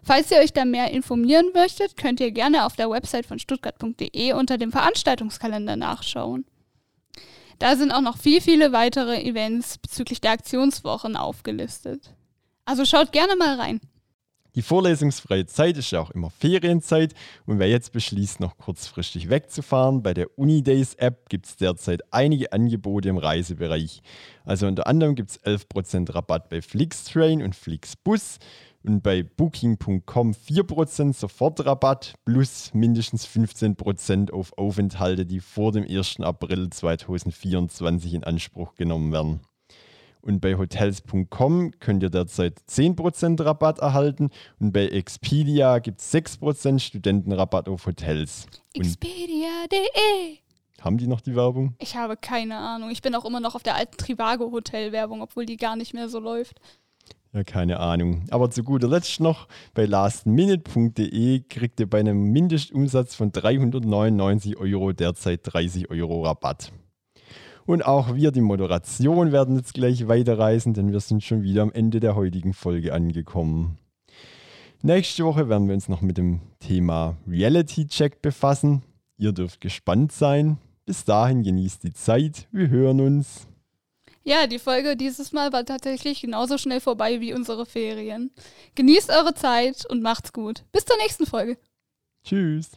Falls 0.04 0.30
ihr 0.30 0.38
euch 0.38 0.54
da 0.54 0.66
mehr 0.66 0.92
informieren 0.92 1.48
möchtet, 1.54 1.98
könnt 1.98 2.20
ihr 2.20 2.32
gerne 2.32 2.66
auf 2.66 2.76
der 2.76 2.90
Website 2.90 3.26
von 3.26 3.40
stuttgart.de 3.40 4.34
unter 4.34 4.58
dem 4.58 4.72
Veranstaltungskalender 4.72 5.78
nachschauen. 5.78 6.46
Da 7.60 7.76
sind 7.78 7.92
auch 7.92 8.02
noch 8.02 8.18
viel, 8.18 8.42
viele 8.42 8.74
weitere 8.74 9.22
Events 9.24 9.78
bezüglich 9.78 10.20
der 10.20 10.32
Aktionswochen 10.32 11.16
aufgelistet. 11.16 12.14
Also 12.66 12.86
schaut 12.86 13.14
gerne 13.14 13.36
mal 13.36 13.56
rein. 13.60 13.80
Die 14.56 14.62
vorlesungsfreie 14.62 15.46
Zeit 15.46 15.78
ist 15.78 15.92
ja 15.92 16.00
auch 16.00 16.12
immer 16.12 16.30
Ferienzeit 16.30 17.14
und 17.46 17.60
wer 17.60 17.68
jetzt 17.68 17.92
beschließt, 17.92 18.40
noch 18.40 18.58
kurzfristig 18.58 19.30
wegzufahren, 19.30 20.02
bei 20.02 20.14
der 20.14 20.40
Unidays 20.40 20.94
App 20.94 21.28
gibt 21.28 21.46
es 21.46 21.58
derzeit 21.58 22.02
einige 22.12 22.54
Angebote 22.54 23.10
im 23.10 23.18
Reisebereich. 23.18 24.02
Also 24.46 24.68
unter 24.68 24.88
anderem 24.88 25.16
gibt 25.16 25.32
es 25.32 25.44
11% 25.44 26.16
Rabatt 26.16 26.48
bei 26.50 26.62
Flixtrain 26.62 27.44
und 27.44 27.54
Flixbus 27.54 28.40
und 28.86 29.04
bei 29.04 29.24
Booking.com 29.24 30.32
4% 30.32 31.14
Sofortrabatt 31.14 32.14
plus 32.24 32.74
mindestens 32.74 33.28
15% 33.28 34.32
auf 34.32 34.58
Aufenthalte, 34.58 35.26
die 35.26 35.42
vor 35.42 35.74
dem 35.74 35.84
1. 35.84 36.22
April 36.22 36.70
2024 36.70 38.14
in 38.14 38.24
Anspruch 38.24 38.76
genommen 38.76 39.12
werden. 39.12 39.42
Und 40.26 40.42
bei 40.42 40.58
Hotels.com 40.58 41.74
könnt 41.80 42.02
ihr 42.02 42.10
derzeit 42.10 42.60
10% 42.68 43.46
Rabatt 43.46 43.78
erhalten 43.78 44.32
und 44.60 44.74
bei 44.74 44.88
Expedia 44.88 45.78
gibt 45.78 46.02
es 46.02 46.12
6% 46.12 46.80
Studentenrabatt 46.80 47.70
auf 47.70 47.86
Hotels. 47.86 48.48
Expedia.de 48.74 50.40
Haben 50.82 50.98
die 50.98 51.06
noch 51.06 51.22
die 51.22 51.36
Werbung? 51.36 51.76
Ich 51.78 51.96
habe 51.96 52.18
keine 52.18 52.58
Ahnung. 52.58 52.90
Ich 52.90 53.04
bin 53.04 53.14
auch 53.14 53.24
immer 53.24 53.40
noch 53.40 53.54
auf 53.54 53.62
der 53.62 53.76
alten 53.76 53.98
Trivago 53.98 54.52
Hotel 54.52 54.92
Werbung, 54.92 55.22
obwohl 55.22 55.46
die 55.46 55.58
gar 55.58 55.76
nicht 55.76 55.94
mehr 55.94 56.10
so 56.10 56.20
läuft. 56.20 56.60
Ja, 57.32 57.44
keine 57.44 57.80
Ahnung. 57.80 58.26
Aber 58.32 58.50
zu 58.50 58.64
guter 58.64 58.88
Letzt 58.88 59.20
noch, 59.20 59.48
bei 59.76 59.86
lastminute.de 59.86 61.42
kriegt 61.42 61.80
ihr 61.80 61.88
bei 61.88 62.00
einem 62.00 62.32
Mindestumsatz 62.32 63.14
von 63.14 63.32
399 63.32 64.58
Euro 64.58 64.92
derzeit 64.92 65.42
30 65.44 65.92
Euro 65.92 66.24
Rabatt. 66.24 66.72
Und 67.66 67.84
auch 67.84 68.16
wir, 68.16 68.32
die 68.32 68.42
Moderation, 68.42 69.32
werden 69.32 69.56
jetzt 69.56 69.74
gleich 69.74 70.08
weiterreisen, 70.08 70.74
denn 70.74 70.92
wir 70.92 71.00
sind 71.00 71.24
schon 71.24 71.42
wieder 71.44 71.64
am 71.64 71.72
Ende 71.72 72.00
der 72.00 72.16
heutigen 72.16 72.54
Folge 72.54 72.94
angekommen. 72.94 73.78
Nächste 74.82 75.26
Woche 75.26 75.50
werden 75.50 75.68
wir 75.68 75.74
uns 75.74 75.90
noch 75.90 76.02
mit 76.02 76.18
dem 76.18 76.42
Thema 76.60 77.18
Reality 77.28 77.88
Check 77.88 78.22
befassen. 78.22 78.84
Ihr 79.18 79.32
dürft 79.32 79.62
gespannt 79.62 80.12
sein. 80.12 80.58
Bis 80.86 81.04
dahin 81.06 81.42
genießt 81.42 81.84
die 81.84 81.94
Zeit. 81.94 82.48
Wir 82.52 82.70
hören 82.70 83.02
uns. 83.02 83.48
Ja, 84.24 84.46
die 84.46 84.60
Folge 84.60 84.96
dieses 84.96 85.32
Mal 85.32 85.52
war 85.54 85.66
tatsächlich 85.66 86.22
genauso 86.22 86.60
schnell 86.60 86.82
vorbei 86.82 87.20
wie 87.20 87.34
unsere 87.34 87.66
Ferien. 87.66 88.32
Genießt 88.76 89.10
eure 89.10 89.34
Zeit 89.34 89.86
und 89.88 90.04
macht's 90.04 90.34
gut. 90.34 90.66
Bis 90.72 90.86
zur 90.86 90.98
nächsten 90.98 91.26
Folge. 91.26 91.58
Tschüss. 92.24 92.72